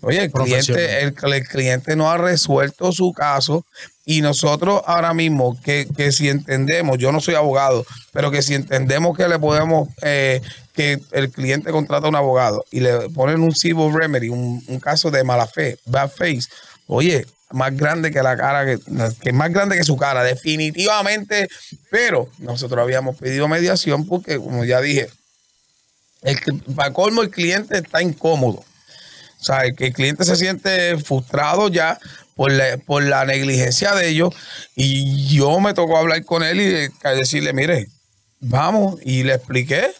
Oye, 0.00 0.24
el 0.24 0.32
cliente, 0.32 1.02
el, 1.02 1.14
el 1.32 1.46
cliente 1.46 1.96
no 1.96 2.10
ha 2.10 2.16
resuelto 2.16 2.92
su 2.92 3.12
caso 3.12 3.66
y 4.04 4.20
nosotros 4.20 4.82
ahora 4.86 5.14
mismo 5.14 5.60
que, 5.62 5.86
que 5.96 6.10
si 6.10 6.28
entendemos, 6.28 6.98
yo 6.98 7.12
no 7.12 7.20
soy 7.20 7.34
abogado, 7.34 7.86
pero 8.12 8.30
que 8.30 8.42
si 8.42 8.54
entendemos 8.54 9.16
que 9.16 9.28
le 9.28 9.38
podemos, 9.38 9.88
eh, 10.02 10.40
que 10.74 11.00
el 11.12 11.30
cliente 11.30 11.70
contrata 11.70 12.06
a 12.06 12.08
un 12.10 12.16
abogado 12.16 12.64
y 12.70 12.80
le 12.80 13.08
ponen 13.10 13.42
un 13.42 13.54
civil 13.54 13.92
remedy, 13.94 14.28
un, 14.28 14.60
caso 14.80 15.10
de 15.10 15.22
mala 15.22 15.46
fe, 15.46 15.78
bad 15.86 16.10
face, 16.10 16.48
oye, 16.88 17.26
más 17.52 17.76
grande 17.76 18.10
que 18.10 18.22
la 18.22 18.36
cara, 18.36 18.64
que, 18.64 18.78
que 19.20 19.32
más 19.32 19.52
grande 19.52 19.76
que 19.76 19.84
su 19.84 19.96
cara, 19.96 20.24
definitivamente, 20.24 21.48
pero 21.90 22.28
nosotros 22.38 22.82
habíamos 22.82 23.16
pedido 23.16 23.46
mediación 23.46 24.06
porque, 24.06 24.38
como 24.38 24.64
ya 24.64 24.80
dije, 24.80 25.08
el, 26.22 26.38
para 26.74 26.92
colmo 26.92 27.22
el 27.22 27.30
cliente 27.30 27.78
está 27.78 28.02
incómodo. 28.02 28.64
O 29.42 29.44
sea, 29.44 29.72
que 29.72 29.86
el 29.86 29.92
cliente 29.92 30.24
se 30.24 30.36
siente 30.36 30.96
frustrado 30.98 31.68
ya 31.68 31.98
por 32.42 32.50
la, 32.50 32.76
por 32.76 33.04
la 33.04 33.24
negligencia 33.24 33.94
de 33.94 34.08
ellos. 34.08 34.34
Y 34.74 35.28
yo 35.28 35.60
me 35.60 35.74
tocó 35.74 35.96
hablar 35.96 36.24
con 36.24 36.42
él 36.42 36.60
y 36.60 37.08
decirle, 37.10 37.52
mire, 37.52 37.86
vamos. 38.40 38.96
Y 39.04 39.22
le 39.22 39.34
expliqué. 39.34 39.92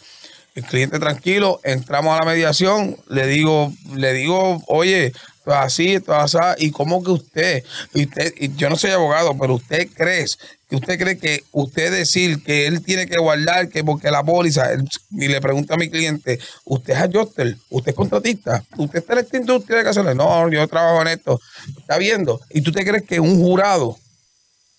El 0.57 0.65
cliente 0.65 0.99
tranquilo, 0.99 1.61
entramos 1.63 2.13
a 2.15 2.25
la 2.25 2.31
mediación, 2.31 2.97
le 3.09 3.29
digo, 3.29 3.73
le 3.95 4.13
digo, 4.13 4.61
oye, 4.67 5.13
así, 5.47 5.99
así, 6.07 6.39
y 6.59 6.71
cómo 6.71 7.03
que 7.03 7.11
usted, 7.11 7.65
usted, 7.95 8.35
yo 8.57 8.71
no 8.71 8.77
soy 8.77 8.91
abogado, 8.91 9.37
pero 9.39 9.55
usted 9.55 9.89
cree 9.93 10.27
que 10.69 10.77
usted 10.77 10.99
cree 10.99 11.19
que 11.19 11.45
usted 11.53 11.93
decir 11.93 12.43
que 12.43 12.67
él 12.67 12.83
tiene 12.83 13.07
que 13.07 13.19
guardar, 13.19 13.69
que 13.69 13.85
porque 13.85 14.11
la 14.11 14.23
póliza, 14.23 14.71
y 15.11 15.29
le 15.29 15.41
pregunta 15.41 15.75
a 15.75 15.77
mi 15.77 15.91
cliente, 15.91 16.39
usted 16.65 16.95
es 16.95 17.01
adjuster, 17.01 17.57
usted 17.71 17.91
es 17.91 17.97
contratista, 17.97 18.65
usted 18.77 19.01
está 19.01 19.13
en 19.15 19.19
esta 19.19 19.37
industria 19.37 19.83
de 19.83 19.91
hacerle, 19.91 20.15
no, 20.15 20.51
yo 20.51 20.67
trabajo 20.69 21.03
en 21.03 21.09
esto, 21.09 21.41
está 21.79 21.99
viendo, 21.99 22.41
y 22.51 22.63
tú 22.63 22.73
te 22.73 22.85
crees 22.85 23.05
que 23.05 23.21
un 23.21 23.39
jurado, 23.41 23.99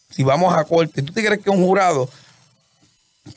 si 0.09 0.23
vamos 0.23 0.53
a 0.55 0.63
corte, 0.63 1.01
tú 1.01 1.13
te 1.13 1.23
crees 1.23 1.41
que 1.41 1.49
un 1.49 1.63
jurado 1.63 2.09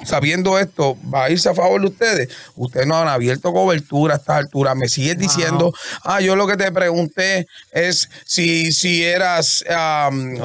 sabiendo 0.04 0.58
esto, 0.58 0.96
va 1.12 1.24
a 1.24 1.30
irse 1.30 1.48
a 1.48 1.54
favor 1.54 1.80
de 1.80 1.88
ustedes. 1.88 2.28
Ustedes 2.56 2.86
no 2.86 2.96
han 2.98 3.08
abierto 3.08 3.52
cobertura 3.52 4.14
a 4.14 4.16
esta 4.18 4.36
altura. 4.36 4.74
Me 4.74 4.88
sigues 4.88 5.18
diciendo, 5.18 5.72
ah, 6.02 6.20
yo 6.20 6.36
lo 6.36 6.46
que 6.46 6.56
te 6.56 6.70
pregunté 6.72 7.46
es 7.72 8.08
si, 8.24 8.72
si 8.72 9.04
eras, 9.04 9.64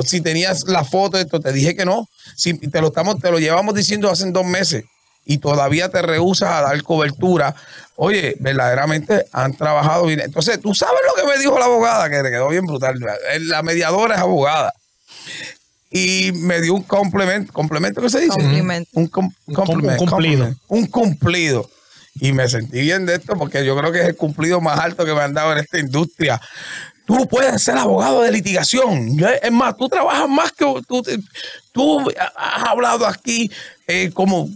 si 0.05 0.21
tenías 0.21 0.63
la 0.65 0.83
foto 0.83 1.17
de 1.17 1.23
esto. 1.23 1.39
Te 1.39 1.51
dije 1.51 1.75
que 1.75 1.85
no. 1.85 2.07
Si 2.35 2.53
te 2.53 2.81
lo 2.81 2.87
estamos, 2.87 3.19
te 3.19 3.31
lo 3.31 3.39
llevamos 3.39 3.75
diciendo 3.75 4.09
hace 4.09 4.29
dos 4.31 4.45
meses 4.45 4.83
y 5.25 5.37
todavía 5.37 5.89
te 5.89 6.01
rehusas 6.01 6.49
a 6.51 6.61
dar 6.61 6.83
cobertura. 6.83 7.55
Oye, 7.95 8.35
verdaderamente 8.39 9.25
han 9.31 9.55
trabajado 9.55 10.05
bien. 10.05 10.19
Entonces, 10.21 10.59
tú 10.59 10.73
sabes 10.73 10.99
lo 11.07 11.21
que 11.21 11.27
me 11.27 11.37
dijo 11.37 11.59
la 11.59 11.65
abogada, 11.65 12.09
que 12.09 12.21
te 12.21 12.31
quedó 12.31 12.49
bien 12.49 12.65
brutal. 12.65 12.99
La 13.41 13.61
mediadora 13.61 14.15
es 14.15 14.21
abogada 14.21 14.73
y 15.91 16.31
me 16.33 16.61
dio 16.61 16.73
un 16.73 16.83
complemento, 16.83 17.51
complemento 17.51 18.01
que 18.01 18.09
se 18.09 18.21
dice? 18.21 18.41
Un, 18.93 19.07
cumplido. 19.07 20.55
Un 20.69 20.87
cumplido. 20.87 21.69
Y 22.15 22.31
me 22.31 22.47
sentí 22.47 22.81
bien 22.81 23.05
de 23.05 23.15
esto 23.15 23.35
porque 23.37 23.65
yo 23.65 23.77
creo 23.77 23.91
que 23.91 23.99
es 24.01 24.07
el 24.07 24.15
cumplido 24.15 24.61
más 24.61 24.79
alto 24.79 25.05
que 25.05 25.13
me 25.13 25.21
han 25.21 25.33
dado 25.33 25.51
en 25.51 25.59
esta 25.59 25.79
industria. 25.79 26.41
Tú 27.05 27.27
puedes 27.27 27.61
ser 27.61 27.77
abogado 27.77 28.21
de 28.21 28.31
litigación. 28.31 29.17
Es 29.41 29.51
más, 29.51 29.75
tú 29.75 29.89
trabajas 29.89 30.29
más 30.29 30.53
que 30.53 30.65
tú, 30.87 31.03
tú 31.71 32.09
has 32.35 32.63
hablado 32.67 33.05
aquí 33.05 33.49
eh, 33.87 34.09
como 34.13 34.47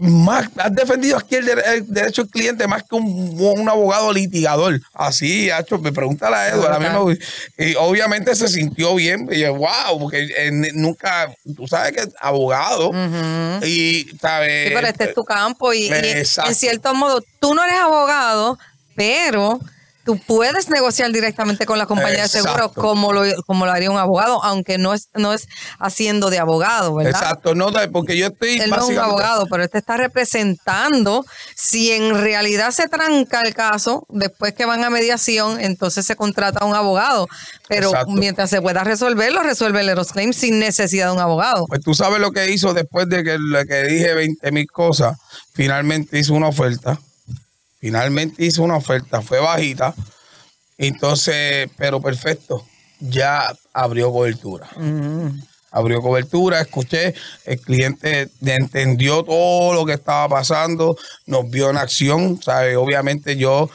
más, 0.00 0.48
has 0.56 0.74
defendido 0.74 1.16
aquí 1.16 1.34
el, 1.34 1.46
derecho 1.88 2.22
del 2.22 2.30
cliente 2.30 2.68
más 2.68 2.84
que 2.84 2.94
un, 2.94 3.68
abogado 3.68 4.12
litigador. 4.12 4.80
Así, 4.92 5.50
hecho, 5.50 5.78
me 5.78 5.90
pregunta 5.92 6.30
la 6.30 6.48
Edward. 6.48 7.18
y 7.58 7.74
obviamente 7.74 8.34
se 8.36 8.46
sintió 8.46 8.94
bien. 8.94 9.28
Y 9.32 9.40
yo, 9.40 9.54
wow, 9.54 9.98
porque 9.98 10.28
eh, 10.36 10.50
nunca, 10.74 11.34
tú 11.56 11.66
sabes 11.66 11.92
que 11.92 12.00
es 12.02 12.08
abogado. 12.20 12.92
Y, 13.64 14.06
¿sabes? 14.20 14.72
pero 14.72 14.86
este 14.86 15.04
es 15.04 15.14
tu 15.14 15.24
campo. 15.24 15.72
y 15.72 15.88
en 15.88 16.54
cierto 16.54 16.94
modo, 16.94 17.22
tú 17.40 17.54
no 17.54 17.64
eres 17.64 17.80
abogado, 17.80 18.58
pero 18.94 19.58
tú 20.04 20.18
puedes 20.18 20.68
negociar 20.68 21.10
directamente 21.12 21.66
con 21.66 21.78
la 21.78 21.86
compañía 21.86 22.22
de 22.22 22.28
seguros 22.28 22.72
como 22.72 23.12
lo, 23.12 23.22
como 23.46 23.64
lo 23.64 23.72
haría 23.72 23.90
un 23.90 23.96
abogado, 23.96 24.42
aunque 24.44 24.78
no 24.78 24.94
es, 24.94 25.08
no 25.14 25.32
es 25.32 25.48
haciendo 25.78 26.30
de 26.30 26.38
abogado, 26.38 26.94
¿verdad? 26.94 27.22
Exacto, 27.22 27.54
no, 27.54 27.70
porque 27.92 28.16
yo 28.16 28.26
estoy... 28.26 28.60
Él 28.60 28.70
no 28.70 28.76
es 28.76 28.84
un 28.84 28.98
abogado, 28.98 29.46
pero 29.46 29.64
este 29.64 29.78
está 29.78 29.96
representando, 29.96 31.24
si 31.56 31.92
en 31.92 32.14
realidad 32.20 32.70
se 32.70 32.88
tranca 32.88 33.42
el 33.42 33.54
caso, 33.54 34.06
después 34.10 34.52
que 34.52 34.66
van 34.66 34.84
a 34.84 34.90
mediación, 34.90 35.60
entonces 35.60 36.06
se 36.06 36.16
contrata 36.16 36.60
a 36.60 36.64
un 36.66 36.74
abogado, 36.74 37.26
pero 37.68 37.92
mientras 38.08 38.50
se 38.50 38.60
pueda 38.60 38.84
resolver, 38.84 39.32
lo 39.32 39.42
resuelve 39.42 39.80
el 39.80 39.94
Claim 40.12 40.32
sin 40.32 40.58
necesidad 40.58 41.06
de 41.06 41.12
un 41.12 41.20
abogado. 41.20 41.66
Pues 41.66 41.80
tú 41.80 41.94
sabes 41.94 42.20
lo 42.20 42.30
que 42.32 42.50
hizo 42.50 42.74
después 42.74 43.08
de 43.08 43.24
que, 43.24 43.38
que 43.66 43.82
dije 43.84 44.14
20 44.14 44.52
mil 44.52 44.66
cosas, 44.66 45.16
finalmente 45.54 46.18
hizo 46.18 46.34
una 46.34 46.48
oferta 46.48 46.98
Finalmente 47.84 48.42
hizo 48.42 48.62
una 48.62 48.76
oferta, 48.76 49.20
fue 49.20 49.40
bajita. 49.40 49.94
Entonces, 50.78 51.68
pero 51.76 52.00
perfecto, 52.00 52.64
ya 52.98 53.54
abrió 53.74 54.10
cobertura. 54.10 54.66
Mm. 54.74 55.42
Abrió 55.70 56.00
cobertura, 56.00 56.62
escuché, 56.62 57.14
el 57.44 57.60
cliente 57.60 58.30
entendió 58.40 59.22
todo 59.22 59.74
lo 59.74 59.84
que 59.84 59.92
estaba 59.92 60.26
pasando, 60.30 60.96
nos 61.26 61.50
vio 61.50 61.68
en 61.68 61.76
acción, 61.76 62.40
¿sabe? 62.42 62.74
Obviamente 62.74 63.36
yo 63.36 63.68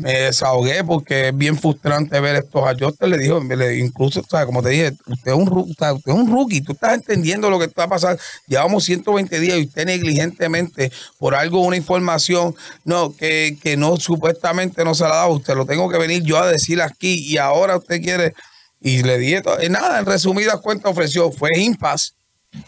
me 0.00 0.12
desahogué 0.12 0.82
porque 0.82 1.28
es 1.28 1.36
bien 1.36 1.58
frustrante 1.58 2.18
ver 2.20 2.36
estos 2.36 2.66
ajustes. 2.66 3.08
Le 3.08 3.18
dijo, 3.18 3.40
incluso, 3.76 4.22
como 4.46 4.62
te 4.62 4.70
dije, 4.70 4.92
usted 5.06 5.32
es, 5.32 5.36
un, 5.36 5.48
usted 5.52 5.86
es 6.06 6.14
un 6.14 6.30
rookie, 6.30 6.62
tú 6.62 6.72
estás 6.72 6.94
entendiendo 6.94 7.50
lo 7.50 7.58
que 7.58 7.66
está 7.66 7.86
pasando. 7.86 8.20
Llevamos 8.46 8.84
120 8.84 9.38
días 9.38 9.58
y 9.58 9.66
usted 9.66 9.86
negligentemente, 9.86 10.90
por 11.18 11.34
algo, 11.34 11.60
una 11.60 11.76
información 11.76 12.54
no 12.84 13.14
que, 13.14 13.56
que 13.62 13.76
no 13.76 13.96
supuestamente 13.98 14.84
no 14.84 14.94
se 14.94 15.04
la 15.04 15.10
ha 15.10 15.16
dado. 15.16 15.34
Usted 15.34 15.54
lo 15.54 15.66
tengo 15.66 15.88
que 15.90 15.98
venir 15.98 16.22
yo 16.22 16.38
a 16.38 16.50
decir 16.50 16.80
aquí 16.80 17.24
y 17.26 17.36
ahora 17.36 17.76
usted 17.76 18.00
quiere. 18.00 18.32
Y 18.80 19.02
le 19.02 19.18
dije, 19.18 19.42
nada, 19.68 19.98
en 19.98 20.06
resumidas 20.06 20.60
cuentas 20.60 20.92
ofreció, 20.92 21.30
fue 21.30 21.50
impas. 21.58 22.14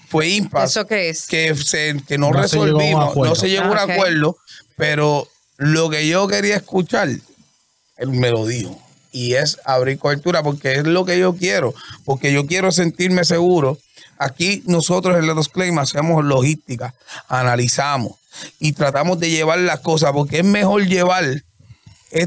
Fue 0.09 0.29
impas. 0.29 0.71
¿Eso 0.71 0.87
qué 0.87 1.09
es? 1.09 1.27
Que, 1.27 1.55
se, 1.57 1.97
que 2.07 2.19
no, 2.19 2.33
resolvimos, 2.33 3.17
no 3.17 3.35
se 3.35 3.49
llegó 3.49 3.65
a 3.65 3.71
un 3.71 3.79
ah, 3.79 3.95
acuerdo, 3.95 4.37
pero 4.77 5.27
lo 5.57 5.91
que 5.91 6.09
yo 6.09 6.27
quería 6.29 6.57
escuchar, 6.57 7.09
él 7.09 8.09
me 8.09 8.31
lo 8.31 8.47
dijo. 8.47 8.81
Y 9.13 9.35
es 9.35 9.59
abrir 9.65 9.99
cobertura 9.99 10.43
porque 10.43 10.75
es 10.75 10.85
lo 10.85 11.05
que 11.05 11.19
yo 11.19 11.37
quiero. 11.37 11.75
Porque 12.05 12.33
yo 12.33 12.47
quiero 12.47 12.73
sentirme 12.73 13.25
seguro. 13.25 13.79
Aquí 14.19 14.63
nosotros 14.67 15.19
en 15.19 15.27
los 15.27 15.49
Claim 15.49 15.79
hacemos 15.79 16.25
logística, 16.25 16.95
analizamos 17.29 18.13
y 18.59 18.73
tratamos 18.73 19.19
de 19.19 19.31
llevar 19.31 19.59
las 19.59 19.81
cosas 19.81 20.13
porque 20.13 20.39
es 20.39 20.45
mejor 20.45 20.87
llevar 20.87 21.43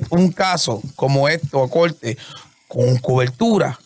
un 0.09 0.31
caso 0.31 0.81
como 0.95 1.29
esto 1.29 1.63
a 1.63 1.69
corte 1.69 2.17
con 2.67 2.97
cobertura 2.97 3.79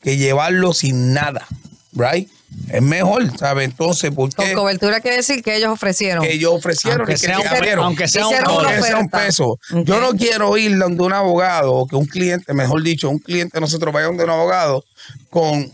que 0.00 0.16
llevarlo 0.16 0.72
sin 0.72 1.12
nada, 1.12 1.46
right? 1.92 2.30
Es 2.70 2.82
mejor, 2.82 3.36
¿sabes? 3.38 3.66
Entonces, 3.66 4.10
¿por 4.10 4.30
qué? 4.30 4.36
Con 4.36 4.54
cobertura 4.54 5.00
quiere 5.00 5.18
decir 5.18 5.42
que 5.42 5.56
ellos 5.56 5.70
ofrecieron. 5.70 6.24
Que 6.24 6.34
ellos 6.34 6.52
ofrecieron 6.52 7.00
aunque 7.00 7.12
y 7.12 7.16
que 7.16 7.20
sea 7.20 7.38
un, 7.38 7.78
Aunque 7.78 8.08
sea 8.08 8.98
un, 8.98 9.08
peso. 9.08 9.58
Yo 9.84 10.00
no 10.00 10.10
quiero 10.12 10.56
ir 10.56 10.76
donde 10.78 11.02
un 11.02 11.12
abogado 11.12 11.72
o 11.74 11.86
que 11.86 11.96
un 11.96 12.06
cliente, 12.06 12.52
mejor 12.54 12.82
dicho, 12.82 13.08
un 13.08 13.18
cliente 13.18 13.60
nosotros 13.60 13.92
vaya 13.92 14.06
donde 14.06 14.24
un 14.24 14.30
abogado 14.30 14.84
con 15.30 15.70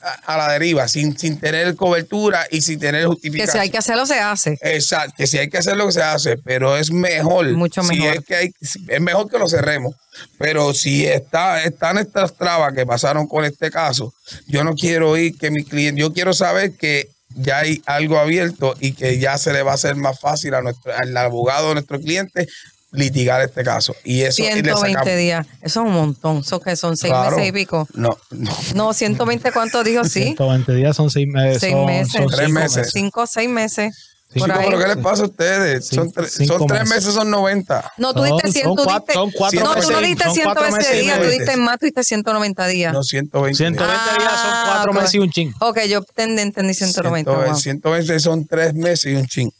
a, 0.00 0.36
la 0.36 0.52
deriva, 0.52 0.88
sin, 0.88 1.16
sin 1.18 1.38
tener 1.38 1.76
cobertura 1.76 2.46
y 2.50 2.62
sin 2.62 2.78
tener 2.78 3.06
justificación. 3.06 3.46
Que 3.46 3.52
si 3.52 3.58
hay 3.58 3.70
que 3.70 3.78
hacerlo, 3.78 4.06
se 4.06 4.18
hace. 4.18 4.58
Exacto, 4.62 5.14
que 5.16 5.26
si 5.26 5.38
hay 5.38 5.48
que 5.50 5.58
hacerlo, 5.58 5.90
se 5.92 6.02
hace, 6.02 6.38
pero 6.38 6.76
es 6.76 6.90
mejor. 6.90 7.50
Mucho 7.52 7.82
mejor. 7.82 8.16
es, 8.16 8.24
que 8.24 8.52
es 8.88 9.00
mejor 9.00 9.30
que 9.30 9.38
lo 9.38 9.48
cerremos. 9.48 9.94
Pero 10.38 10.72
si 10.74 11.06
está, 11.06 11.62
están 11.62 11.98
estas 11.98 12.34
trabas 12.36 12.72
que 12.74 12.86
pasaron 12.86 13.26
con 13.26 13.44
este 13.44 13.70
caso, 13.70 14.14
yo 14.46 14.64
no 14.64 14.74
quiero 14.74 15.16
ir 15.16 15.36
que 15.36 15.50
mi 15.50 15.64
cliente, 15.64 16.00
yo 16.00 16.12
quiero 16.12 16.32
saber 16.32 16.76
que 16.76 17.10
ya 17.36 17.58
hay 17.58 17.82
algo 17.86 18.18
abierto 18.18 18.74
y 18.80 18.92
que 18.92 19.18
ya 19.18 19.38
se 19.38 19.52
le 19.52 19.62
va 19.62 19.72
a 19.72 19.74
hacer 19.74 19.96
más 19.96 20.18
fácil 20.18 20.54
a 20.54 20.62
nuestro, 20.62 20.92
al 20.94 21.16
abogado 21.16 21.68
de 21.68 21.74
nuestro 21.74 22.00
cliente 22.00 22.48
litigar 22.92 23.40
este 23.42 23.62
caso. 23.62 23.94
Y 24.04 24.22
eso 24.22 24.42
120 24.42 25.16
días. 25.16 25.46
Eso 25.62 25.80
es 25.80 25.86
un 25.86 25.92
montón. 25.92 26.38
Eso 26.38 26.60
que 26.60 26.76
son 26.76 26.96
seis 26.96 27.12
meses 27.12 27.48
y 27.48 27.52
pico. 27.52 27.86
No, 27.94 28.10
no. 28.30 28.50
No, 28.74 28.92
120 28.92 29.52
cuánto 29.52 29.84
dijo, 29.84 30.04
sí. 30.04 30.22
120 30.22 30.74
días 30.74 30.96
son 30.96 31.10
seis 31.10 31.28
meses. 31.28 31.60
Seis 31.60 31.76
meses. 31.76 32.12
Son 32.12 32.26
tres 32.26 32.50
meses. 32.50 32.90
Cinco, 32.92 33.26
seis 33.26 33.48
meses. 33.48 34.10
Sí, 34.32 34.38
pero 34.46 34.78
¿qué 34.78 34.86
les 34.86 34.96
pasa 34.98 35.24
a 35.24 35.26
ustedes? 35.26 35.86
son, 35.88 36.12
son 36.12 36.66
tres 36.68 36.88
meses. 36.88 37.12
son 37.12 37.30
90. 37.30 37.92
No, 37.98 38.14
tú 38.14 38.22
diste 38.22 38.52
100, 38.52 38.76
tú 38.76 38.84
diste, 38.84 39.12
son 39.12 39.32
cuatro 39.32 39.60
no, 39.60 39.74
tú 39.74 39.90
no 39.90 40.00
diste 40.00 40.30
120 40.30 40.92
días, 41.00 41.18
tú 41.18 41.26
diste 41.26 41.56
más, 41.56 41.78
tú 41.80 41.86
diste 41.86 42.04
190 42.04 42.66
días. 42.68 42.92
No, 42.92 43.02
120. 43.02 43.56
120 43.56 44.18
días 44.20 44.40
son 44.40 44.50
cuatro 44.66 44.92
meses 44.92 45.14
y 45.14 45.18
un 45.18 45.30
ching. 45.30 45.52
Ok, 45.58 45.80
yo 45.88 45.98
entendí, 45.98 46.42
entendí 46.42 46.74
190. 46.74 47.28
120, 47.28 47.60
120 47.60 48.20
son 48.20 48.46
tres 48.46 48.72
meses 48.74 49.12
y 49.12 49.16
un 49.16 49.26
ching. 49.26 49.50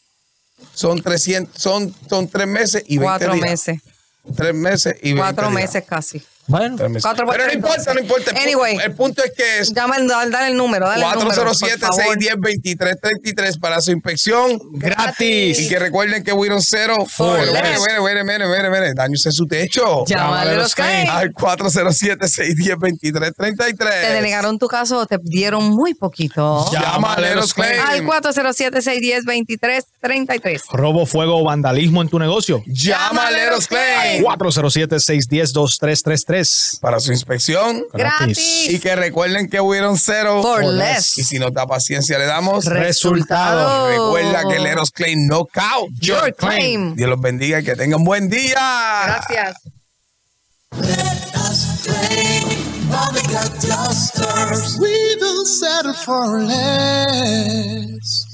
Son 0.75 1.01
300, 1.01 1.61
son, 1.61 1.95
son 2.09 2.29
tres 2.29 2.47
meses 2.47 2.83
y 2.87 2.99
20 2.99 3.05
Cuatro 3.05 3.35
días. 3.35 3.45
meses. 3.51 3.81
Tres 4.37 4.55
meses 4.55 4.95
y 5.03 5.13
20 5.13 5.21
Cuatro 5.21 5.45
días. 5.51 5.55
meses 5.55 5.85
casi. 5.87 6.23
Bueno. 6.51 6.77
Cuatro 7.01 7.27
Pero 7.31 7.47
no 7.47 7.53
importa, 7.53 7.95
no 7.95 8.01
importa. 8.01 8.33
El, 8.33 8.39
Anyway. 8.39 8.77
el 8.85 8.93
punto 8.95 9.23
es 9.23 9.31
que 9.37 9.61
es 9.61 9.73
Llama, 9.73 9.97
dale 10.01 10.49
el 10.49 10.57
número, 10.57 10.89
dale 10.89 11.05
el 11.05 11.11
número. 11.15 11.45
por 11.45 11.55
favor. 11.55 11.55
407-610-2333 11.55 13.61
para 13.61 13.81
su 13.81 13.93
inspección. 13.93 14.59
gratis. 14.73 15.61
Y 15.61 15.69
que 15.69 15.79
recuerden 15.79 16.25
que 16.25 16.33
Wiron 16.33 16.61
Cero. 16.61 17.07
For 17.09 17.39
Mire, 17.39 17.53
mire, 17.53 18.01
mire, 18.03 18.25
mire, 18.25 18.47
mire, 18.49 18.69
mire, 18.71 18.95
daños 18.95 19.25
en 19.27 19.33
su 19.33 19.47
techo. 19.47 20.05
Llámale 20.07 20.57
los 20.57 20.75
claims. 20.75 21.09
Al 21.09 21.33
407-610-2333. 21.33 23.77
Te 23.79 24.13
denegaron 24.13 24.59
tu 24.59 24.67
caso 24.67 24.99
o 24.99 25.07
te 25.07 25.19
dieron 25.23 25.71
muy 25.71 25.95
poquito. 25.95 26.69
Llámale 26.73 27.37
los 27.37 27.55
claims. 27.55 27.85
Al 27.89 28.03
407-610-2333. 28.05 30.65
Robo, 30.73 31.07
fuego 31.07 31.39
o 31.39 31.45
vandalismo 31.45 32.03
en 32.03 32.09
tu 32.09 32.19
negocio. 32.19 32.61
Llámale 32.67 33.49
los 33.51 33.69
claims. 33.69 34.27
407-610-2333. 34.27 36.40
Para 36.81 37.01
su 37.01 37.13
inspección. 37.13 37.85
Gratis. 37.93 38.69
Y 38.69 38.79
que 38.79 38.97
recuerden 38.97 39.49
que 39.49 39.61
hubieron 39.61 39.99
cero. 39.99 40.43
For 40.43 40.65
less. 40.65 41.19
Y 41.19 41.25
si 41.25 41.39
nos 41.39 41.53
da 41.53 41.67
paciencia, 41.67 42.19
le 42.19 42.27
damos. 42.27 42.67
Resultado. 42.67 43.89
Recuerda 43.89 44.49
que 44.49 44.57
el 44.57 44.67
Eros 44.67 44.91
Claim 44.91 45.27
Knockout. 45.27 45.91
Your 46.01 46.35
claim. 46.35 46.95
Dios 46.97 47.09
los 47.09 47.21
bendiga 47.21 47.61
y 47.61 47.65
que 47.65 47.77
tengan 47.77 48.05
buen 48.05 48.29
día. 48.29 49.25
Gracias. 49.29 49.57
We 54.81 55.17
don't 55.21 55.47
settle 55.47 55.93
for 55.93 56.41
less. 56.41 58.30